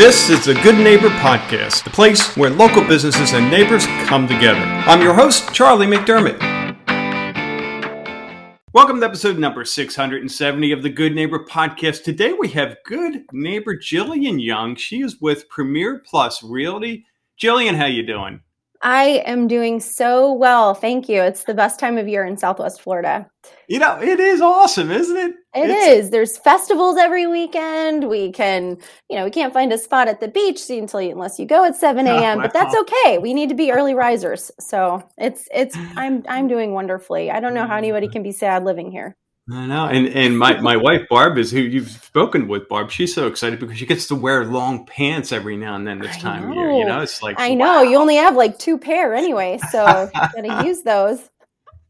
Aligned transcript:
This 0.00 0.30
is 0.30 0.46
the 0.46 0.54
Good 0.54 0.78
Neighbor 0.78 1.10
Podcast, 1.10 1.84
the 1.84 1.90
place 1.90 2.34
where 2.34 2.48
local 2.48 2.82
businesses 2.82 3.34
and 3.34 3.50
neighbors 3.50 3.84
come 4.06 4.26
together. 4.26 4.58
I'm 4.58 5.02
your 5.02 5.12
host, 5.12 5.52
Charlie 5.52 5.86
McDermott. 5.86 6.40
Welcome 8.72 9.00
to 9.00 9.04
episode 9.04 9.38
number 9.38 9.62
670 9.62 10.72
of 10.72 10.82
the 10.82 10.88
Good 10.88 11.14
Neighbor 11.14 11.44
Podcast. 11.44 12.02
Today 12.02 12.32
we 12.32 12.48
have 12.48 12.78
good 12.86 13.24
neighbor 13.30 13.76
Jillian 13.76 14.42
Young. 14.42 14.74
She 14.74 15.02
is 15.02 15.20
with 15.20 15.50
Premier 15.50 16.02
Plus 16.06 16.42
Realty. 16.42 17.04
Jillian, 17.38 17.76
how 17.76 17.84
you 17.84 18.02
doing? 18.02 18.40
I 18.82 19.22
am 19.26 19.46
doing 19.46 19.78
so 19.80 20.32
well. 20.32 20.74
Thank 20.74 21.08
you. 21.08 21.20
It's 21.20 21.44
the 21.44 21.52
best 21.54 21.78
time 21.78 21.98
of 21.98 22.08
year 22.08 22.24
in 22.24 22.38
Southwest 22.38 22.80
Florida. 22.80 23.30
You 23.68 23.78
know, 23.78 24.00
it 24.00 24.18
is 24.18 24.40
awesome, 24.40 24.90
isn't 24.90 25.16
it? 25.16 25.34
It 25.54 25.70
it's- 25.70 25.88
is. 25.88 26.10
There's 26.10 26.38
festivals 26.38 26.96
every 26.96 27.26
weekend. 27.26 28.08
We 28.08 28.32
can, 28.32 28.78
you 29.08 29.16
know, 29.16 29.24
we 29.24 29.30
can't 29.30 29.52
find 29.52 29.72
a 29.72 29.78
spot 29.78 30.08
at 30.08 30.20
the 30.20 30.28
beach 30.28 30.70
until 30.70 31.02
you, 31.02 31.10
unless 31.12 31.38
you 31.38 31.46
go 31.46 31.64
at 31.64 31.76
7 31.76 32.06
a.m. 32.06 32.38
Oh, 32.38 32.42
But 32.42 32.52
that's 32.54 32.74
okay. 32.74 33.18
We 33.18 33.34
need 33.34 33.50
to 33.50 33.54
be 33.54 33.70
early 33.70 33.94
risers. 33.94 34.50
So 34.58 35.02
it's 35.18 35.46
it's 35.52 35.76
I'm 35.96 36.24
I'm 36.28 36.48
doing 36.48 36.72
wonderfully. 36.72 37.30
I 37.30 37.40
don't 37.40 37.54
know 37.54 37.66
how 37.66 37.76
anybody 37.76 38.08
can 38.08 38.22
be 38.22 38.32
sad 38.32 38.64
living 38.64 38.90
here. 38.90 39.16
I 39.52 39.66
know, 39.66 39.86
and 39.86 40.06
and 40.08 40.38
my, 40.38 40.60
my 40.60 40.76
wife 40.76 41.08
Barb 41.08 41.36
is 41.36 41.50
who 41.50 41.60
you've 41.60 41.90
spoken 41.90 42.46
with. 42.46 42.68
Barb, 42.68 42.90
she's 42.90 43.14
so 43.14 43.26
excited 43.26 43.58
because 43.58 43.78
she 43.78 43.86
gets 43.86 44.06
to 44.08 44.14
wear 44.14 44.44
long 44.44 44.86
pants 44.86 45.32
every 45.32 45.56
now 45.56 45.74
and 45.74 45.86
then 45.86 45.98
this 45.98 46.16
I 46.16 46.20
time 46.20 46.50
of 46.50 46.54
year. 46.54 46.70
You 46.70 46.84
know. 46.84 46.96
know, 46.96 47.02
it's 47.02 47.22
like 47.22 47.36
I 47.38 47.54
know 47.54 47.82
you 47.82 47.96
only 47.96 48.16
have 48.16 48.36
like 48.36 48.58
two 48.58 48.78
pair 48.78 49.14
anyway, 49.14 49.58
so 49.70 50.10
you 50.14 50.20
gotta 50.42 50.64
use 50.66 50.82
those. 50.82 51.18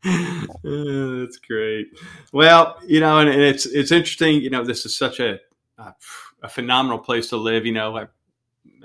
Uh, 0.04 1.20
that's 1.20 1.36
great. 1.36 1.88
Well, 2.32 2.78
you 2.86 3.00
know, 3.00 3.18
and, 3.18 3.28
and 3.28 3.42
it's 3.42 3.66
it's 3.66 3.92
interesting. 3.92 4.40
You 4.40 4.50
know, 4.50 4.64
this 4.64 4.86
is 4.86 4.96
such 4.96 5.20
a 5.20 5.38
a, 5.76 5.94
a 6.42 6.48
phenomenal 6.48 6.98
place 6.98 7.28
to 7.30 7.36
live. 7.36 7.66
You 7.66 7.72
know, 7.72 7.96
I, 7.96 8.06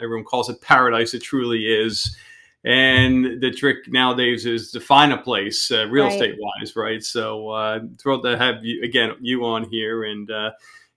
everyone 0.02 0.26
calls 0.26 0.50
it 0.50 0.60
paradise. 0.60 1.14
It 1.14 1.22
truly 1.22 1.66
is. 1.66 2.18
And 2.66 3.40
the 3.42 3.52
trick 3.52 3.88
nowadays 3.88 4.48
is 4.48 4.72
to 4.72 4.80
find 4.80 5.14
a 5.14 5.18
place, 5.18 5.70
uh, 5.72 5.88
real 5.88 6.06
Right. 6.06 6.14
estate 6.14 6.36
wise, 6.40 6.76
right? 6.76 7.04
So 7.04 7.50
uh, 7.50 7.80
thrilled 8.02 8.24
to 8.24 8.38
have 8.38 8.66
you 8.66 8.82
again, 8.84 9.12
you 9.22 9.46
on 9.46 9.66
here, 9.70 10.06
and 10.06 10.30
uh, 10.32 10.52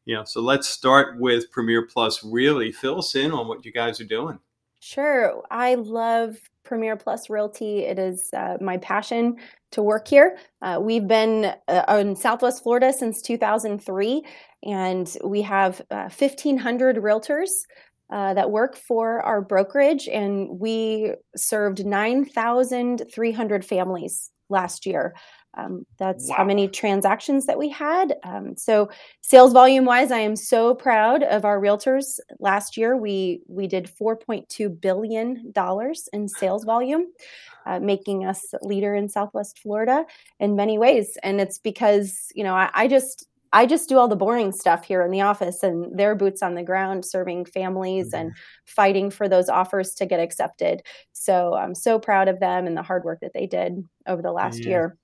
you 0.07 0.15
know, 0.15 0.25
so 0.25 0.41
let's 0.41 0.67
start 0.67 1.21
with 1.21 1.51
Premier 1.51 1.83
Plus. 1.87 2.25
Really, 2.25 2.73
fill 2.73 2.99
us 2.99 3.15
in 3.15 3.33
on 3.33 3.49
what 3.49 3.67
you 3.67 3.73
guys 3.73 4.01
are 4.01 4.05
doing. 4.07 4.39
Sure. 4.81 5.43
I 5.51 5.75
love 5.75 6.39
Premier 6.65 6.97
Plus 6.97 7.29
Realty. 7.29 7.81
It 7.81 7.99
is 7.99 8.31
uh, 8.35 8.57
my 8.63 8.79
passion 8.79 9.37
to 9.73 9.83
work 9.83 10.09
here. 10.09 10.39
Uh, 10.63 10.79
we've 10.81 11.07
been 11.07 11.53
uh, 11.69 11.97
in 12.01 12.17
Southwest 12.17 12.63
Florida 12.63 12.93
since 12.95 13.21
2003, 13.21 14.25
and 14.63 15.17
we 15.25 15.43
have 15.43 15.83
uh, 15.91 16.09
1,500 16.09 16.97
realtors 16.97 17.51
uh, 18.11 18.35
that 18.35 18.51
work 18.51 18.77
for 18.77 19.21
our 19.23 19.41
brokerage, 19.41 20.09
and 20.09 20.59
we 20.59 21.13
served 21.37 21.85
9,300 21.85 23.65
families 23.65 24.31
last 24.49 24.87
year. 24.87 25.15
Um, 25.57 25.85
that's 25.99 26.31
how 26.31 26.45
many 26.45 26.69
transactions 26.69 27.47
that 27.47 27.59
we 27.59 27.69
had. 27.69 28.15
Um, 28.23 28.55
so, 28.57 28.91
sales 29.23 29.53
volume 29.53 29.85
wise, 29.85 30.13
I 30.13 30.21
am 30.21 30.37
so 30.37 30.75
proud 30.75 31.23
of 31.25 31.45
our 31.45 31.61
realtors. 31.61 32.21
Last 32.39 32.77
year, 32.77 32.97
we 32.97 33.43
we 33.49 33.67
did 33.67 33.91
4.2 34.01 34.81
billion 34.81 35.51
dollars 35.53 36.09
in 36.13 36.29
sales 36.29 36.65
volume, 36.65 37.07
uh, 37.67 37.81
making 37.81 38.25
us 38.25 38.55
leader 38.63 38.95
in 38.95 39.09
Southwest 39.09 39.59
Florida 39.59 40.05
in 40.39 40.55
many 40.55 40.79
ways. 40.79 41.19
And 41.23 41.41
it's 41.41 41.59
because 41.59 42.29
you 42.35 42.45
know 42.45 42.55
I, 42.55 42.71
I 42.75 42.87
just 42.89 43.27
I 43.53 43.67
just 43.67 43.89
do 43.89 43.99
all 43.99 44.09
the 44.09 44.17
boring 44.17 44.53
stuff 44.53 44.85
here 44.85 45.03
in 45.03 45.11
the 45.11 45.23
office, 45.23 45.63
and 45.63 45.99
they're 45.99 46.15
boots 46.15 46.43
on 46.43 46.55
the 46.55 46.63
ground, 46.63 47.05
serving 47.05 47.47
families 47.47 48.13
and 48.13 48.33
fighting 48.67 49.11
for 49.11 49.29
those 49.29 49.49
offers 49.49 49.95
to 49.95 50.07
get 50.07 50.21
accepted. 50.21 50.83
So 51.13 51.55
I'm 51.55 51.75
so 51.75 51.99
proud 51.99 52.29
of 52.29 52.41
them 52.41 52.67
and 52.67 52.77
the 52.77 52.83
hard 52.83 53.05
work 53.05 53.21
that 53.21 53.33
they 53.35 53.47
did 53.47 53.83
over 54.07 54.23
the 54.23 54.33
last 54.33 54.61
Yeah. 54.61 54.69
year. 54.69 54.97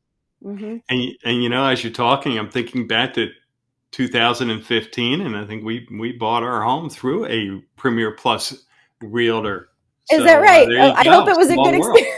hmm 0.42 0.76
And 0.88 1.12
and 1.24 1.42
you 1.42 1.48
know, 1.48 1.66
as 1.66 1.82
you're 1.82 1.92
talking, 1.92 2.38
I'm 2.38 2.50
thinking 2.50 2.86
back 2.86 3.14
to 3.14 3.28
2015, 3.92 5.20
and 5.20 5.36
I 5.36 5.44
think 5.46 5.64
we 5.64 5.86
we 5.98 6.12
bought 6.12 6.42
our 6.42 6.62
home 6.62 6.90
through 6.90 7.26
a 7.26 7.62
Premier 7.76 8.12
Plus 8.12 8.64
realtor. 9.00 9.68
Is 10.10 10.18
So, 10.18 10.24
that 10.24 10.38
uh, 10.38 10.42
right? 10.42 10.68
there 10.68 10.90
Oh, 10.90 10.94
I 10.96 11.04
hope 11.04 11.28
it 11.28 11.36
was 11.36 11.48
a 11.48 11.54
Small 11.54 11.70
good 11.70 11.76
experience. 11.76 12.13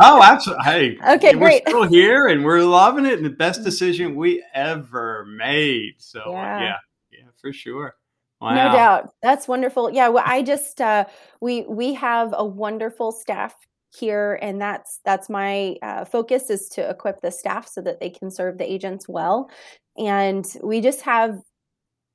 Oh, 0.00 0.22
absolutely! 0.22 0.64
Hey, 0.64 0.98
Okay, 1.14 1.34
we're 1.34 1.40
great. 1.48 1.68
still 1.68 1.84
here, 1.88 2.28
and 2.28 2.44
we're 2.44 2.62
loving 2.64 3.06
it, 3.06 3.14
and 3.14 3.24
the 3.24 3.30
best 3.30 3.62
decision 3.64 4.14
we 4.16 4.42
ever 4.54 5.24
made. 5.26 5.94
So, 5.98 6.20
uh, 6.20 6.30
Yeah. 6.32 6.60
yeah, 6.60 6.76
yeah, 7.10 7.24
for 7.40 7.52
sure. 7.52 7.94
Wow. 8.40 8.54
No 8.54 8.72
doubt. 8.72 9.10
That's 9.22 9.46
wonderful. 9.46 9.90
Yeah, 9.92 10.08
well, 10.08 10.24
I 10.26 10.42
just 10.42 10.80
uh, 10.80 11.04
we 11.40 11.62
we 11.62 11.94
have 11.94 12.34
a 12.36 12.44
wonderful 12.44 13.12
staff 13.12 13.54
here, 13.94 14.38
and 14.42 14.60
that's 14.60 15.00
that's 15.04 15.28
my 15.28 15.76
uh, 15.82 16.04
focus 16.04 16.50
is 16.50 16.68
to 16.70 16.88
equip 16.88 17.20
the 17.20 17.30
staff 17.30 17.68
so 17.68 17.80
that 17.82 18.00
they 18.00 18.10
can 18.10 18.30
serve 18.30 18.58
the 18.58 18.70
agents 18.70 19.08
well, 19.08 19.48
and 19.96 20.44
we 20.62 20.80
just 20.80 21.02
have 21.02 21.38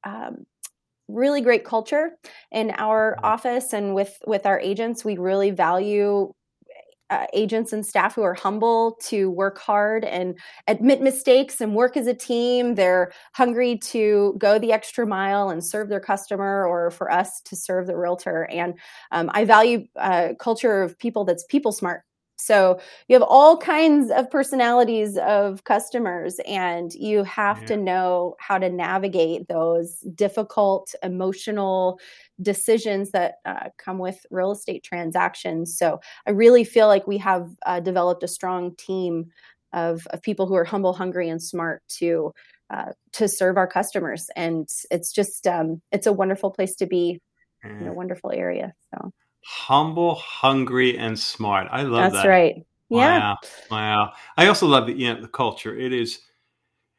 um, 0.04 0.46
really 1.08 1.40
great 1.42 1.64
culture 1.64 2.18
in 2.52 2.72
our 2.78 3.18
office 3.24 3.72
and 3.74 3.96
with 3.96 4.18
with 4.28 4.46
our 4.46 4.60
agents. 4.60 5.06
We 5.06 5.18
really 5.18 5.52
value. 5.52 6.34
Uh, 7.10 7.26
agents 7.34 7.72
and 7.72 7.86
staff 7.86 8.16
who 8.16 8.22
are 8.22 8.34
humble 8.34 8.98
to 9.02 9.30
work 9.32 9.58
hard 9.60 10.04
and 10.04 10.38
admit 10.68 11.02
mistakes 11.02 11.62
and 11.62 11.74
work 11.74 11.96
as 11.96 12.06
a 12.06 12.14
team. 12.14 12.76
They're 12.76 13.14
hungry 13.34 13.78
to 13.78 14.36
go 14.38 14.60
the 14.60 14.74
extra 14.74 15.08
mile 15.08 15.50
and 15.50 15.64
serve 15.64 15.88
their 15.88 16.02
customer 16.02 16.66
or 16.68 16.92
for 16.92 17.10
us 17.10 17.40
to 17.46 17.56
serve 17.56 17.88
the 17.88 17.96
realtor. 17.96 18.44
And 18.52 18.74
um, 19.12 19.32
I 19.34 19.46
value 19.46 19.88
a 19.96 20.36
culture 20.38 20.84
of 20.84 21.00
people 21.00 21.24
that's 21.24 21.46
people 21.46 21.72
smart. 21.72 22.04
So 22.40 22.80
you 23.08 23.16
have 23.16 23.28
all 23.28 23.58
kinds 23.58 24.12
of 24.12 24.30
personalities 24.30 25.18
of 25.18 25.64
customers, 25.64 26.40
and 26.48 26.94
you 26.94 27.24
have 27.24 27.66
to 27.66 27.76
know 27.76 28.36
how 28.40 28.58
to 28.60 28.70
navigate 28.70 29.48
those 29.48 30.02
difficult 30.16 30.94
emotional 31.02 32.00
decisions 32.42 33.12
that 33.12 33.36
uh, 33.46 33.70
come 33.78 33.98
with 33.98 34.26
real 34.30 34.52
estate 34.52 34.84
transactions. 34.84 35.76
So 35.78 36.00
I 36.28 36.32
really 36.32 36.64
feel 36.64 36.88
like 36.88 37.08
we 37.08 37.18
have 37.18 37.50
uh, 37.66 37.80
developed 37.80 38.24
a 38.24 38.28
strong 38.28 38.76
team 38.76 39.32
of, 39.74 40.08
of 40.12 40.22
people 40.22 40.46
who 40.46 40.56
are 40.56 40.64
humble, 40.64 40.94
hungry, 40.94 41.30
and 41.30 41.42
smart 41.42 41.82
to 41.90 42.34
uh, 42.70 42.92
to 43.14 43.28
serve 43.30 43.58
our 43.58 43.68
customers. 43.68 44.30
And 44.36 44.68
it's 44.92 45.12
just 45.14 45.48
um, 45.48 45.82
it's 45.92 46.08
a 46.08 46.14
wonderful 46.14 46.52
place 46.52 46.76
to 46.76 46.86
be 46.86 47.20
in 47.80 47.88
a 47.88 47.94
wonderful 47.94 48.32
area. 48.32 48.74
So 48.94 49.12
Humble, 49.50 50.16
hungry, 50.16 50.98
and 50.98 51.18
smart. 51.18 51.68
I 51.72 51.84
love 51.84 52.12
that's 52.12 52.16
that. 52.16 52.18
That's 52.20 52.28
right. 52.28 52.56
Yeah. 52.90 53.20
Wow. 53.20 53.38
Wow. 53.72 54.14
I 54.36 54.48
also 54.48 54.68
love 54.68 54.88
the 54.88 54.94
you 54.94 55.14
know, 55.14 55.22
the 55.22 55.28
culture. 55.30 55.74
It 55.74 55.94
is 55.94 56.20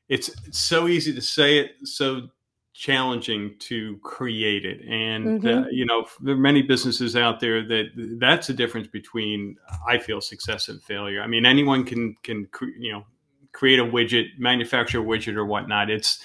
it's, 0.09 0.31
it's 0.47 0.59
so 0.59 0.89
easy 0.89 1.13
to 1.15 1.21
say 1.21 1.59
it, 1.59 1.73
so 1.85 2.29
challenging 2.73 3.55
to 3.59 3.99
create 4.03 4.65
it. 4.65 4.81
And 4.89 5.45
uh, 5.45 5.49
Mhm. 5.49 5.67
you 5.73 5.85
know, 5.85 6.07
there 6.21 6.35
are 6.35 6.39
many 6.39 6.63
businesses 6.63 7.17
out 7.17 7.39
there 7.39 7.63
that 7.67 7.87
that's 8.19 8.47
the 8.47 8.55
difference 8.55 8.87
between 8.87 9.57
I 9.87 9.99
feel 9.99 10.23
success 10.23 10.69
and 10.69 10.83
failure. 10.83 11.21
I 11.21 11.27
mean, 11.27 11.45
anyone 11.45 11.85
can 11.85 12.15
can 12.23 12.47
cre- 12.47 12.77
you 12.79 12.93
know 12.93 13.05
create 13.53 13.79
a 13.79 13.85
widget, 13.85 14.39
manufacture 14.39 15.01
a 15.01 15.05
widget 15.05 15.37
or 15.37 15.45
whatnot. 15.45 15.91
It's 15.91 16.25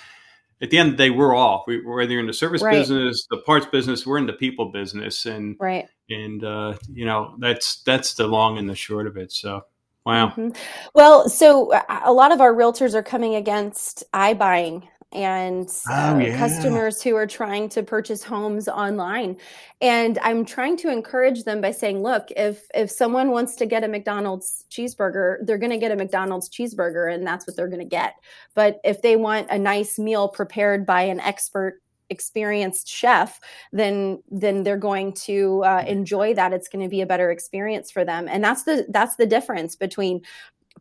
at 0.61 0.69
the 0.69 0.77
end 0.77 0.91
of 0.91 0.97
the 0.97 1.03
day, 1.03 1.09
we're 1.09 1.35
all 1.35 1.65
we, 1.67 1.85
whether 1.85 2.11
you're 2.11 2.21
in 2.21 2.27
the 2.27 2.33
service 2.33 2.61
Right. 2.61 2.77
business, 2.77 3.27
the 3.29 3.39
parts 3.39 3.65
business, 3.65 4.05
we're 4.05 4.19
in 4.19 4.27
the 4.27 4.33
people 4.33 4.71
business, 4.71 5.25
and 5.25 5.57
Right. 5.59 5.89
And 6.09 6.43
uh, 6.43 6.75
you 6.91 7.05
know 7.05 7.35
that's 7.39 7.81
that's 7.83 8.13
the 8.13 8.27
long 8.27 8.57
and 8.57 8.69
the 8.69 8.75
short 8.75 9.07
of 9.07 9.17
it. 9.17 9.31
So 9.31 9.65
wow, 10.05 10.29
Mhm. 10.35 10.55
Well, 10.93 11.29
so 11.29 11.71
uh, 11.73 12.01
a 12.05 12.13
lot 12.13 12.31
of 12.31 12.41
our 12.41 12.53
realtors 12.53 12.93
are 12.93 13.03
coming 13.03 13.35
against 13.35 14.03
iBuying 14.13 14.87
and 15.11 15.69
Oh, 15.89 16.15
uh, 16.15 16.17
yeah. 16.19 16.37
customers 16.37 17.01
who 17.03 17.15
are 17.15 17.27
trying 17.27 17.69
to 17.69 17.83
purchase 17.83 18.23
homes 18.23 18.67
online. 18.67 19.37
And 19.79 20.17
I'm 20.23 20.43
trying 20.43 20.75
to 20.77 20.89
encourage 20.91 21.43
them 21.43 21.61
by 21.61 21.71
saying, 21.71 22.01
look, 22.01 22.29
if 22.35 22.65
if 22.73 22.89
someone 22.89 23.29
wants 23.31 23.55
to 23.57 23.65
get 23.67 23.83
a 23.83 23.87
McDonald's 23.87 24.65
cheeseburger, 24.71 25.37
they're 25.45 25.59
going 25.59 25.71
to 25.71 25.77
get 25.77 25.91
a 25.91 25.95
McDonald's 25.95 26.49
cheeseburger 26.49 27.13
and 27.13 27.25
that's 27.27 27.45
what 27.45 27.55
they're 27.55 27.67
going 27.67 27.79
to 27.79 27.85
get. 27.85 28.15
But 28.55 28.79
if 28.83 29.01
they 29.03 29.15
want 29.15 29.49
a 29.51 29.57
nice 29.59 29.99
meal 29.99 30.27
prepared 30.29 30.85
by 30.85 31.03
an 31.03 31.19
expert 31.19 31.81
experienced 32.13 32.87
chef 32.87 33.39
then 33.73 34.21
then 34.31 34.63
they're 34.63 34.77
going 34.77 35.11
to 35.13 35.63
uh, 35.65 35.83
enjoy 35.87 36.33
that. 36.35 36.53
It's 36.53 36.69
going 36.69 36.83
to 36.83 36.89
be 36.89 37.01
a 37.01 37.05
better 37.05 37.31
experience 37.31 37.91
for 37.91 38.05
them. 38.05 38.27
And 38.27 38.43
that's 38.43 38.63
the 38.63 38.85
that's 38.89 39.15
the 39.17 39.25
difference 39.25 39.75
between 39.75 40.21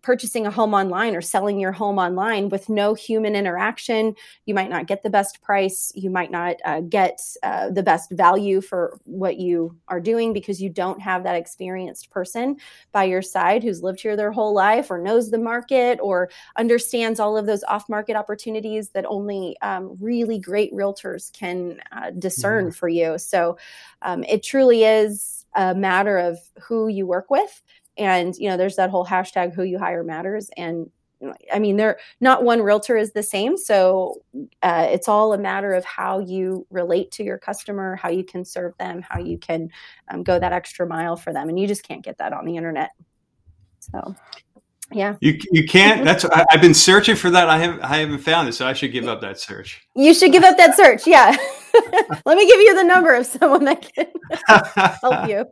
purchasing 0.02 0.46
a 0.46 0.50
home 0.50 0.74
online 0.74 1.14
or 1.14 1.20
selling 1.20 1.60
your 1.60 1.72
home 1.72 1.98
online 1.98 2.48
with 2.48 2.68
no 2.68 2.92
human 2.94 3.36
interaction. 3.36 4.14
You 4.46 4.54
might 4.54 4.68
not 4.68 4.86
get 4.86 5.02
the 5.02 5.10
best 5.10 5.40
price. 5.42 5.92
You 5.94 6.10
might 6.10 6.30
not 6.30 6.56
uh, 6.64 6.80
get 6.80 7.20
uh, 7.42 7.70
the 7.70 7.82
best 7.82 8.10
value 8.10 8.60
for 8.60 8.98
what 9.04 9.38
you 9.38 9.76
are 9.88 10.00
doing 10.00 10.32
because 10.32 10.60
you 10.60 10.68
don't 10.68 11.00
have 11.00 11.22
that 11.22 11.36
experienced 11.36 12.10
person 12.10 12.56
by 12.90 13.04
your 13.04 13.22
side 13.22 13.62
who's 13.62 13.82
lived 13.82 14.00
here 14.00 14.16
their 14.16 14.32
whole 14.32 14.52
life 14.52 14.90
or 14.90 14.98
knows 14.98 15.30
the 15.30 15.38
market 15.38 15.98
or 16.02 16.30
understands 16.56 17.20
all 17.20 17.36
of 17.36 17.46
those 17.46 17.62
off 17.64 17.88
market 17.88 18.16
opportunities 18.16 18.90
that 18.90 19.06
only 19.06 19.56
um, 19.62 19.96
really 20.00 20.38
great 20.38 20.72
realtors 20.72 21.32
can 21.32 21.80
uh, 21.92 22.10
discern 22.10 22.66
mm-hmm. 22.66 22.72
for 22.72 22.88
you. 22.88 23.18
So 23.18 23.56
um, 24.02 24.24
it 24.24 24.42
truly 24.42 24.84
is 24.84 25.46
a 25.54 25.74
matter 25.74 26.18
of 26.18 26.38
who 26.60 26.88
you 26.88 27.06
work 27.06 27.30
with 27.30 27.62
and 27.96 28.34
you 28.36 28.48
know 28.48 28.56
there's 28.56 28.76
that 28.76 28.90
whole 28.90 29.06
hashtag 29.06 29.54
who 29.54 29.62
you 29.62 29.78
hire 29.78 30.02
matters 30.02 30.50
and 30.56 30.90
I 31.52 31.58
mean, 31.58 31.76
they're 31.76 31.98
not 32.20 32.44
one 32.44 32.62
realtor 32.62 32.96
is 32.96 33.12
the 33.12 33.22
same. 33.22 33.56
So 33.56 34.22
uh, 34.62 34.88
it's 34.90 35.08
all 35.08 35.32
a 35.32 35.38
matter 35.38 35.72
of 35.72 35.84
how 35.84 36.18
you 36.18 36.66
relate 36.70 37.10
to 37.12 37.24
your 37.24 37.38
customer, 37.38 37.96
how 37.96 38.08
you 38.10 38.24
can 38.24 38.44
serve 38.44 38.76
them, 38.78 39.02
how 39.02 39.20
you 39.20 39.38
can 39.38 39.70
um, 40.10 40.22
go 40.22 40.38
that 40.38 40.52
extra 40.52 40.86
mile 40.86 41.16
for 41.16 41.32
them. 41.32 41.48
And 41.48 41.58
you 41.58 41.66
just 41.66 41.86
can't 41.86 42.02
get 42.02 42.18
that 42.18 42.32
on 42.32 42.44
the 42.44 42.56
internet. 42.56 42.90
So, 43.78 44.14
yeah. 44.90 45.16
You, 45.20 45.38
you 45.52 45.66
can't. 45.66 46.04
That's 46.04 46.24
I, 46.24 46.44
have 46.50 46.60
been 46.60 46.74
searching 46.74 47.16
for 47.16 47.30
that. 47.30 47.48
I 47.48 47.58
haven't 47.58 47.80
I 47.82 47.98
haven't 47.98 48.18
found 48.18 48.48
it, 48.48 48.52
so 48.52 48.66
I 48.66 48.72
should 48.72 48.92
give 48.92 49.08
up 49.08 49.20
that 49.22 49.40
search. 49.40 49.82
You 49.96 50.12
should 50.14 50.32
give 50.32 50.44
up 50.44 50.56
that 50.58 50.76
search. 50.76 51.06
Yeah. 51.06 51.34
Let 52.26 52.36
me 52.36 52.46
give 52.46 52.60
you 52.60 52.74
the 52.74 52.84
number 52.84 53.14
of 53.14 53.24
someone 53.26 53.64
that 53.64 53.90
can 53.94 54.06
help 55.00 55.28
you 55.28 55.46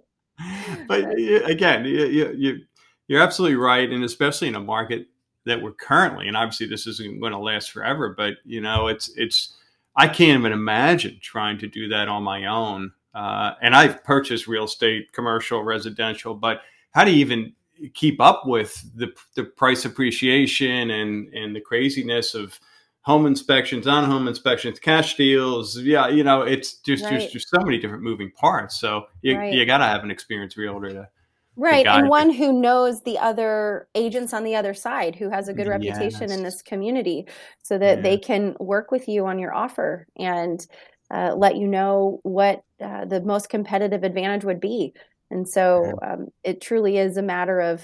but 0.86 1.04
again, 1.14 1.84
you, 1.84 2.30
you, 2.36 2.60
you're 3.08 3.22
absolutely 3.22 3.56
right, 3.56 3.90
and 3.90 4.04
especially 4.04 4.48
in 4.48 4.54
a 4.54 4.60
market 4.60 5.06
that 5.46 5.60
we're 5.60 5.72
currently, 5.72 6.28
and 6.28 6.36
obviously 6.36 6.66
this 6.66 6.86
isn't 6.86 7.20
going 7.20 7.32
to 7.32 7.38
last 7.38 7.70
forever, 7.70 8.14
but 8.16 8.34
you 8.44 8.60
know, 8.60 8.88
it's 8.88 9.10
it's 9.16 9.56
I 9.96 10.06
can't 10.06 10.38
even 10.38 10.52
imagine 10.52 11.18
trying 11.20 11.58
to 11.58 11.66
do 11.66 11.88
that 11.88 12.08
on 12.08 12.22
my 12.22 12.46
own. 12.46 12.92
Uh, 13.14 13.54
and 13.60 13.74
I've 13.74 14.04
purchased 14.04 14.46
real 14.46 14.64
estate, 14.64 15.12
commercial, 15.12 15.64
residential, 15.64 16.34
but 16.34 16.62
how 16.92 17.04
do 17.04 17.10
you 17.10 17.18
even 17.18 17.52
keep 17.94 18.20
up 18.20 18.46
with 18.46 18.84
the 18.94 19.08
the 19.34 19.44
price 19.44 19.84
appreciation 19.84 20.90
and 20.90 21.32
and 21.34 21.56
the 21.56 21.60
craziness 21.60 22.34
of 22.34 22.60
home 23.02 23.26
inspections, 23.26 23.86
on 23.86 24.04
home 24.04 24.28
inspections, 24.28 24.78
cash 24.78 25.16
deals. 25.16 25.78
Yeah, 25.78 26.08
you 26.08 26.24
know, 26.24 26.42
it's 26.42 26.74
just 26.74 27.04
right. 27.04 27.18
there's 27.18 27.32
just 27.32 27.48
so 27.48 27.60
many 27.60 27.78
different 27.78 28.02
moving 28.02 28.30
parts. 28.32 28.78
So 28.78 29.06
you 29.22 29.36
right. 29.36 29.52
you 29.52 29.64
got 29.66 29.78
to 29.78 29.86
have 29.86 30.04
an 30.04 30.10
experienced 30.10 30.56
realtor 30.56 30.90
to 30.90 31.08
right 31.56 31.86
and 31.86 32.08
one 32.08 32.30
who 32.30 32.52
knows 32.52 33.02
the 33.02 33.18
other 33.18 33.88
agents 33.94 34.32
on 34.32 34.44
the 34.44 34.54
other 34.54 34.72
side 34.72 35.16
who 35.16 35.28
has 35.28 35.48
a 35.48 35.52
good 35.52 35.66
reputation 35.66 36.28
yes. 36.28 36.32
in 36.32 36.42
this 36.42 36.62
community 36.62 37.26
so 37.62 37.76
that 37.76 37.98
yeah. 37.98 38.02
they 38.02 38.16
can 38.16 38.54
work 38.60 38.90
with 38.90 39.08
you 39.08 39.26
on 39.26 39.38
your 39.38 39.52
offer 39.52 40.06
and 40.16 40.66
uh, 41.12 41.34
let 41.34 41.56
you 41.56 41.66
know 41.66 42.20
what 42.22 42.62
uh, 42.80 43.04
the 43.04 43.20
most 43.22 43.48
competitive 43.48 44.04
advantage 44.04 44.44
would 44.44 44.60
be 44.60 44.94
and 45.30 45.46
so 45.46 45.92
um, 46.02 46.28
it 46.44 46.60
truly 46.60 46.98
is 46.98 47.16
a 47.16 47.22
matter 47.22 47.60
of 47.60 47.82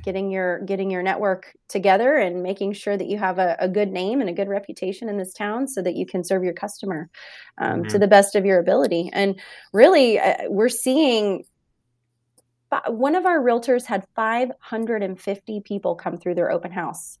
getting 0.00 0.30
your 0.30 0.60
getting 0.60 0.90
your 0.90 1.02
network 1.02 1.54
together 1.68 2.16
and 2.16 2.42
making 2.42 2.72
sure 2.72 2.96
that 2.96 3.08
you 3.08 3.18
have 3.18 3.38
a, 3.38 3.56
a, 3.58 3.68
good 3.68 3.90
name 3.90 4.20
and 4.20 4.30
a 4.30 4.32
good 4.32 4.48
reputation 4.48 5.08
in 5.08 5.18
this 5.18 5.34
town 5.34 5.68
so 5.68 5.82
that 5.82 5.94
you 5.94 6.06
can 6.06 6.24
serve 6.24 6.42
your 6.42 6.54
customer 6.54 7.10
um, 7.58 7.80
mm-hmm. 7.80 7.88
to 7.88 7.98
the 7.98 8.08
best 8.08 8.34
of 8.34 8.46
your 8.46 8.58
ability. 8.58 9.10
And 9.12 9.38
really 9.72 10.18
uh, 10.18 10.48
we're 10.48 10.70
seeing 10.70 11.44
one 12.86 13.14
of 13.14 13.26
our 13.26 13.38
realtors 13.38 13.84
had 13.84 14.06
550 14.16 15.60
people 15.60 15.94
come 15.94 16.16
through 16.16 16.36
their 16.36 16.50
open 16.50 16.72
house. 16.72 17.18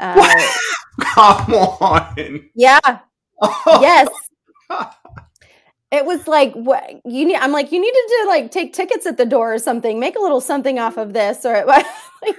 Uh, 0.00 0.42
come 1.00 1.54
on. 1.54 2.50
Yeah. 2.54 2.80
Yes 3.66 4.08
it 5.94 6.04
was 6.04 6.26
like 6.26 6.52
what 6.54 7.00
you 7.04 7.24
need 7.24 7.36
i'm 7.36 7.52
like 7.52 7.70
you 7.70 7.80
needed 7.80 8.00
to 8.08 8.24
like 8.26 8.50
take 8.50 8.72
tickets 8.72 9.06
at 9.06 9.16
the 9.16 9.24
door 9.24 9.54
or 9.54 9.58
something 9.58 10.00
make 10.00 10.16
a 10.16 10.20
little 10.20 10.40
something 10.40 10.78
off 10.78 10.96
of 10.96 11.12
this 11.12 11.44
or 11.44 11.64
like 11.66 11.86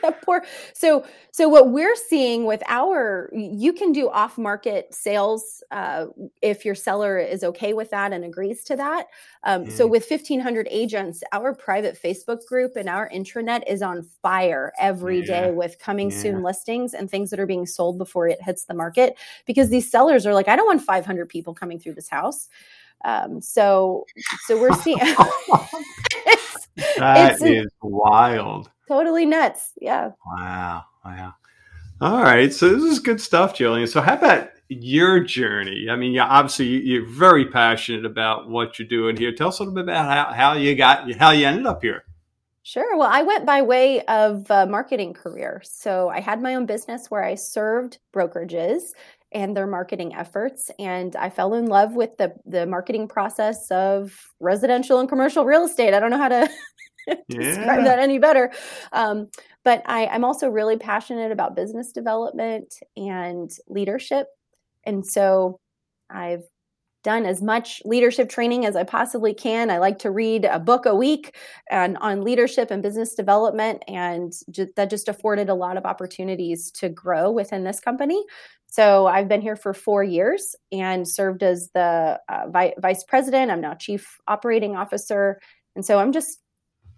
a 0.04 0.12
poor 0.12 0.44
so 0.74 1.06
so 1.32 1.48
what 1.48 1.70
we're 1.70 1.96
seeing 1.96 2.46
with 2.46 2.62
our 2.68 3.30
you 3.34 3.72
can 3.72 3.92
do 3.92 4.10
off 4.10 4.38
market 4.38 4.94
sales 4.94 5.64
uh, 5.72 6.06
if 6.42 6.66
your 6.66 6.76
seller 6.76 7.18
is 7.18 7.44
okay 7.44 7.74
with 7.74 7.90
that 7.92 8.12
and 8.12 8.26
agrees 8.26 8.64
to 8.64 8.76
that 8.76 9.08
um, 9.44 9.66
mm. 9.66 9.72
so 9.72 9.88
with 9.88 10.10
1500 10.10 10.68
agents 10.70 11.24
our 11.32 11.54
private 11.54 11.98
facebook 12.02 12.46
group 12.48 12.76
and 12.76 12.90
our 12.90 13.10
intranet 13.10 13.62
is 13.68 13.82
on 13.82 14.04
fire 14.22 14.74
every 14.80 15.20
yeah. 15.20 15.26
day 15.26 15.52
with 15.52 15.80
coming 15.80 16.12
yeah. 16.12 16.18
soon 16.18 16.44
listings 16.44 16.94
and 16.94 17.10
things 17.10 17.30
that 17.30 17.40
are 17.40 17.46
being 17.46 17.66
sold 17.66 17.98
before 17.98 18.28
it 18.28 18.42
hits 18.42 18.66
the 18.66 18.74
market 18.74 19.16
because 19.46 19.70
these 19.70 19.90
sellers 19.90 20.26
are 20.26 20.34
like 20.34 20.48
i 20.48 20.56
don't 20.56 20.68
want 20.68 20.82
500 20.82 21.30
people 21.30 21.54
coming 21.54 21.80
through 21.80 21.94
this 21.94 22.10
house 22.10 22.50
um, 23.04 23.42
so 23.42 24.06
so 24.46 24.60
we're 24.60 24.74
seeing 24.82 24.98
it's, 25.02 26.68
that 26.98 27.34
it's 27.34 27.42
is 27.42 27.68
wild. 27.82 28.70
Totally 28.88 29.26
nuts. 29.26 29.72
Yeah. 29.82 30.12
Wow. 30.26 30.84
Wow. 31.04 31.34
All 32.02 32.22
right. 32.22 32.54
So 32.54 32.70
this 32.70 32.84
is 32.84 33.00
good 33.00 33.22
stuff, 33.22 33.56
Jillian. 33.56 33.88
So 33.88 34.02
how 34.02 34.16
about 34.16 34.50
your 34.68 35.20
journey? 35.22 35.88
I 35.90 35.96
mean, 35.96 36.12
yeah, 36.12 36.26
obviously 36.26 36.66
you're 36.66 37.08
very 37.08 37.46
passionate 37.46 38.06
about 38.06 38.50
what 38.50 38.78
you're 38.78 38.88
doing 38.88 39.16
here. 39.16 39.32
Tell 39.32 39.48
us 39.50 39.60
a 39.60 39.64
little 39.64 39.76
bit 39.76 39.86
about 39.86 40.06
how, 40.06 40.34
how 40.34 40.54
you 40.54 40.76
got 40.76 41.12
how 41.14 41.32
you 41.32 41.48
ended 41.48 41.66
up 41.66 41.82
here. 41.82 42.04
Sure. 42.68 42.98
Well, 42.98 43.10
I 43.12 43.22
went 43.22 43.46
by 43.46 43.62
way 43.62 44.04
of 44.06 44.50
a 44.50 44.66
marketing 44.66 45.14
career. 45.14 45.62
So 45.64 46.10
I 46.10 46.20
had 46.20 46.42
my 46.42 46.56
own 46.56 46.66
business 46.66 47.12
where 47.12 47.24
I 47.24 47.36
served 47.36 48.00
brokerages 48.12 48.94
and 49.36 49.56
their 49.56 49.68
marketing 49.68 50.16
efforts. 50.16 50.72
And 50.80 51.16
I 51.18 51.30
fell 51.30 51.54
in 51.54 51.68
love 51.68 51.94
with 51.94 52.18
the 52.18 52.34
the 52.46 52.66
marketing 52.66 53.08
process 53.08 53.70
of 53.70 54.18
residential 54.40 55.00
and 55.00 55.10
commercial 55.10 55.46
real 55.46 55.66
estate. 55.66 55.94
I 55.94 56.00
don't 56.00 56.10
know 56.10 56.18
how 56.18 56.30
to 56.30 56.50
describe 57.30 57.84
that 57.84 58.00
any 58.00 58.18
better. 58.18 58.52
Um, 58.94 59.30
but 59.64 59.84
I, 59.86 60.08
I'm 60.08 60.24
also 60.24 60.50
really 60.50 60.78
passionate 60.78 61.32
about 61.32 61.56
business 61.56 61.92
development 61.92 62.76
and 62.96 63.52
leadership. 63.68 64.28
And 64.86 65.06
so 65.06 65.60
I've 66.10 66.44
done 67.06 67.26
as 67.28 67.40
much 67.40 67.84
leadership 67.86 68.30
training 68.30 68.66
as 68.66 68.76
I 68.76 68.84
possibly 68.84 69.34
can. 69.34 69.70
I 69.70 69.78
like 69.78 70.00
to 70.00 70.10
read 70.10 70.44
a 70.44 70.60
book 70.60 70.88
a 70.88 70.96
week 70.96 71.38
and 71.70 71.98
on 72.00 72.24
leadership 72.24 72.72
and 72.72 72.82
business 72.82 73.14
development, 73.14 73.84
and 73.88 74.34
ju- 74.50 74.74
that 74.76 74.90
just 74.90 75.08
afforded 75.08 75.48
a 75.48 75.54
lot 75.54 75.78
of 75.78 75.86
opportunities 75.86 76.72
to 76.72 76.90
grow 76.90 77.32
within 77.32 77.64
this 77.64 77.80
company. 77.80 78.22
So 78.66 79.06
I've 79.06 79.28
been 79.28 79.42
here 79.42 79.56
for 79.56 79.74
four 79.74 80.04
years 80.04 80.56
and 80.72 81.08
served 81.08 81.44
as 81.44 81.70
the 81.76 82.20
uh, 82.28 82.50
vi- 82.50 82.74
vice 82.80 83.04
president. 83.04 83.52
I'm 83.52 83.62
now 83.62 83.76
chief 83.76 84.18
operating 84.28 84.76
officer. 84.76 85.40
And 85.76 85.86
so 85.86 86.00
I'm 86.00 86.12
just 86.12 86.40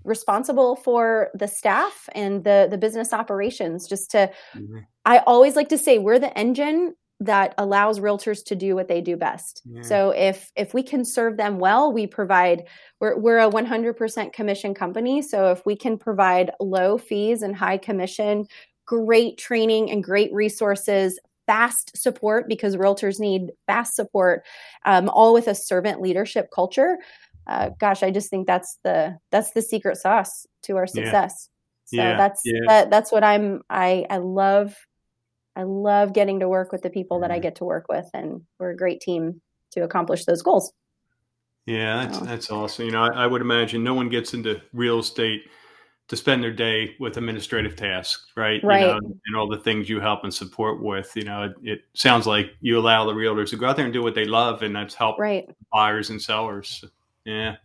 responsible 0.05 0.77
for 0.77 1.29
the 1.35 1.49
staff 1.49 2.07
and 2.15 2.45
the 2.45 2.67
the 2.71 2.77
business 2.77 3.11
operations 3.11 3.89
just 3.89 4.09
to 4.09 4.31
mm-hmm. 4.55 4.77
i 5.03 5.17
always 5.27 5.57
like 5.57 5.67
to 5.67 5.77
say 5.77 5.99
we're 5.99 6.17
the 6.17 6.35
engine 6.37 6.93
that 7.19 7.53
allows 7.57 7.99
realtors 7.99 8.43
to 8.45 8.55
do 8.55 8.75
what 8.75 8.87
they 8.87 9.01
do 9.01 9.17
best 9.17 9.63
yeah. 9.65 9.81
so 9.81 10.11
if 10.11 10.51
if 10.55 10.73
we 10.73 10.83
can 10.83 11.03
serve 11.03 11.35
them 11.37 11.57
well 11.57 11.91
we 11.91 12.05
provide 12.05 12.63
we're, 12.99 13.17
we're 13.17 13.39
a 13.39 13.49
100% 13.49 14.33
commission 14.33 14.73
company 14.73 15.21
so 15.21 15.51
if 15.51 15.65
we 15.65 15.75
can 15.75 15.97
provide 15.97 16.51
low 16.59 16.97
fees 16.97 17.41
and 17.41 17.55
high 17.55 17.77
commission 17.77 18.45
great 18.85 19.37
training 19.37 19.89
and 19.89 20.03
great 20.03 20.31
resources 20.31 21.19
fast 21.47 21.97
support 21.97 22.47
because 22.47 22.75
realtors 22.75 23.19
need 23.19 23.51
fast 23.65 23.95
support, 23.95 24.43
um, 24.85 25.09
all 25.09 25.33
with 25.33 25.47
a 25.47 25.55
servant 25.55 26.01
leadership 26.01 26.49
culture. 26.53 26.97
Uh, 27.47 27.69
gosh, 27.79 28.03
I 28.03 28.11
just 28.11 28.29
think 28.29 28.45
that's 28.45 28.77
the 28.83 29.17
that's 29.31 29.51
the 29.51 29.61
secret 29.61 29.97
sauce 29.97 30.45
to 30.63 30.75
our 30.75 30.85
success. 30.85 31.49
Yeah. 31.91 32.03
So 32.03 32.03
yeah. 32.03 32.17
that's. 32.17 32.41
That, 32.67 32.89
that's 32.89 33.11
what 33.11 33.23
I'm. 33.23 33.61
I 33.69 34.05
I 34.09 34.17
love 34.17 34.75
I 35.57 35.63
love 35.63 36.13
getting 36.13 36.39
to 36.41 36.47
work 36.47 36.71
with 36.71 36.83
the 36.83 36.89
people 36.91 37.19
that 37.21 37.31
I 37.31 37.35
mm-hmm. 37.35 37.41
get 37.41 37.55
to 37.55 37.65
work 37.65 37.87
with, 37.89 38.07
and 38.13 38.41
we're 38.59 38.69
a 38.69 38.77
great 38.77 39.01
team 39.01 39.41
to 39.71 39.83
accomplish 39.83 40.25
those 40.25 40.43
goals. 40.43 40.71
Yeah, 41.65 42.05
that's 42.05 42.19
so. 42.19 42.25
that's 42.25 42.51
awesome. 42.51 42.85
You 42.85 42.91
know, 42.91 43.03
I, 43.03 43.23
I 43.23 43.27
would 43.27 43.41
imagine 43.41 43.83
no 43.83 43.95
one 43.95 44.07
gets 44.07 44.35
into 44.35 44.61
real 44.71 44.99
estate 44.99 45.41
to 46.09 46.15
spend 46.15 46.43
their 46.43 46.53
day 46.53 46.95
with 46.99 47.17
administrative 47.17 47.75
tasks, 47.75 48.31
right? 48.37 48.63
Right. 48.63 48.81
You 48.81 48.87
know, 48.87 48.99
and 49.25 49.35
all 49.35 49.49
the 49.49 49.57
things 49.57 49.89
you 49.89 49.99
help 49.99 50.23
and 50.23 50.33
support 50.33 50.81
with. 50.81 51.11
You 51.15 51.23
know, 51.23 51.43
it, 51.43 51.53
it, 51.63 51.79
sounds 51.95 52.27
like 52.27 52.51
you 52.61 52.77
allow 52.77 53.05
the 53.05 53.13
realtors 53.13 53.49
to 53.49 53.57
go 53.57 53.67
out 53.67 53.75
there 53.75 53.83
and 53.83 53.93
do 53.93 54.03
what 54.03 54.15
they 54.15 54.25
love, 54.25 54.61
and 54.61 54.75
that's 54.75 54.93
help 54.93 55.19
right. 55.19 55.49
buyers 55.73 56.11
and 56.11 56.21
sellers. 56.21 56.85
Yeah. 57.25 57.55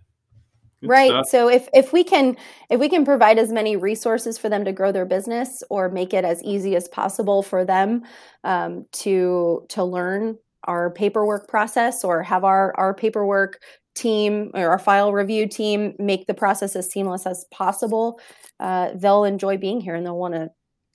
Good 0.82 0.90
right. 0.90 1.10
Stuff. 1.10 1.28
So 1.28 1.48
if 1.48 1.68
if 1.72 1.92
we 1.92 2.04
can 2.04 2.36
if 2.68 2.78
we 2.78 2.88
can 2.88 3.04
provide 3.04 3.38
as 3.38 3.50
many 3.50 3.76
resources 3.76 4.36
for 4.36 4.48
them 4.48 4.64
to 4.64 4.72
grow 4.72 4.92
their 4.92 5.06
business, 5.06 5.62
or 5.70 5.88
make 5.88 6.12
it 6.12 6.24
as 6.24 6.42
easy 6.42 6.76
as 6.76 6.88
possible 6.88 7.42
for 7.42 7.64
them 7.64 8.02
um, 8.44 8.84
to 8.92 9.64
to 9.70 9.84
learn 9.84 10.36
our 10.64 10.90
paperwork 10.90 11.48
process 11.48 12.04
or 12.04 12.22
have 12.22 12.44
our 12.44 12.74
our 12.76 12.94
paperwork 12.94 13.60
team 13.94 14.50
or 14.54 14.70
our 14.70 14.78
file 14.78 15.12
review 15.12 15.46
team 15.46 15.94
make 15.98 16.26
the 16.26 16.34
process 16.34 16.74
as 16.74 16.90
seamless 16.90 17.26
as 17.26 17.46
possible, 17.52 18.20
uh, 18.60 18.90
they'll 18.94 19.24
enjoy 19.24 19.56
being 19.56 19.80
here 19.80 19.94
and 19.94 20.04
they'll 20.04 20.18
want 20.18 20.34
to 20.34 20.50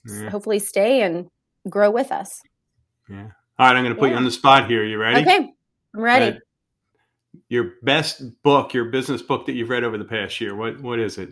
yeah. 0.06 0.28
hopefully 0.30 0.58
stay 0.58 1.02
and 1.02 1.28
grow 1.68 1.90
with 1.90 2.12
us. 2.12 2.42
Yeah. 3.08 3.28
All 3.58 3.66
right, 3.66 3.76
I'm 3.76 3.84
going 3.84 3.94
to 3.94 3.98
put 3.98 4.06
yeah. 4.06 4.12
you 4.12 4.18
on 4.18 4.24
the 4.24 4.30
spot 4.30 4.68
here. 4.68 4.84
You 4.84 4.98
ready? 4.98 5.20
Okay, 5.20 5.52
I'm 5.94 6.00
ready. 6.00 6.38
Your 7.48 7.72
best 7.82 8.42
book, 8.42 8.74
your 8.74 8.86
business 8.86 9.22
book 9.22 9.46
that 9.46 9.52
you've 9.52 9.68
read 9.68 9.84
over 9.84 9.98
the 9.98 10.04
past 10.04 10.40
year. 10.40 10.54
What 10.54 10.80
what 10.80 10.98
is 10.98 11.18
it? 11.18 11.30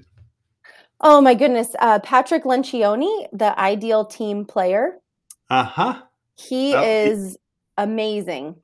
Oh 1.01 1.21
my 1.21 1.35
goodness, 1.35 1.75
uh, 1.81 1.99
Patrick 2.01 2.45
Lencioni, 2.45 3.27
the 3.33 3.59
ideal 3.59 4.05
team 4.05 4.45
player. 4.45 4.99
Uh 5.51 5.65
huh. 5.65 6.03
He 6.37 6.75
oh, 6.75 6.83
is 6.83 7.39
amazing. 7.77 8.57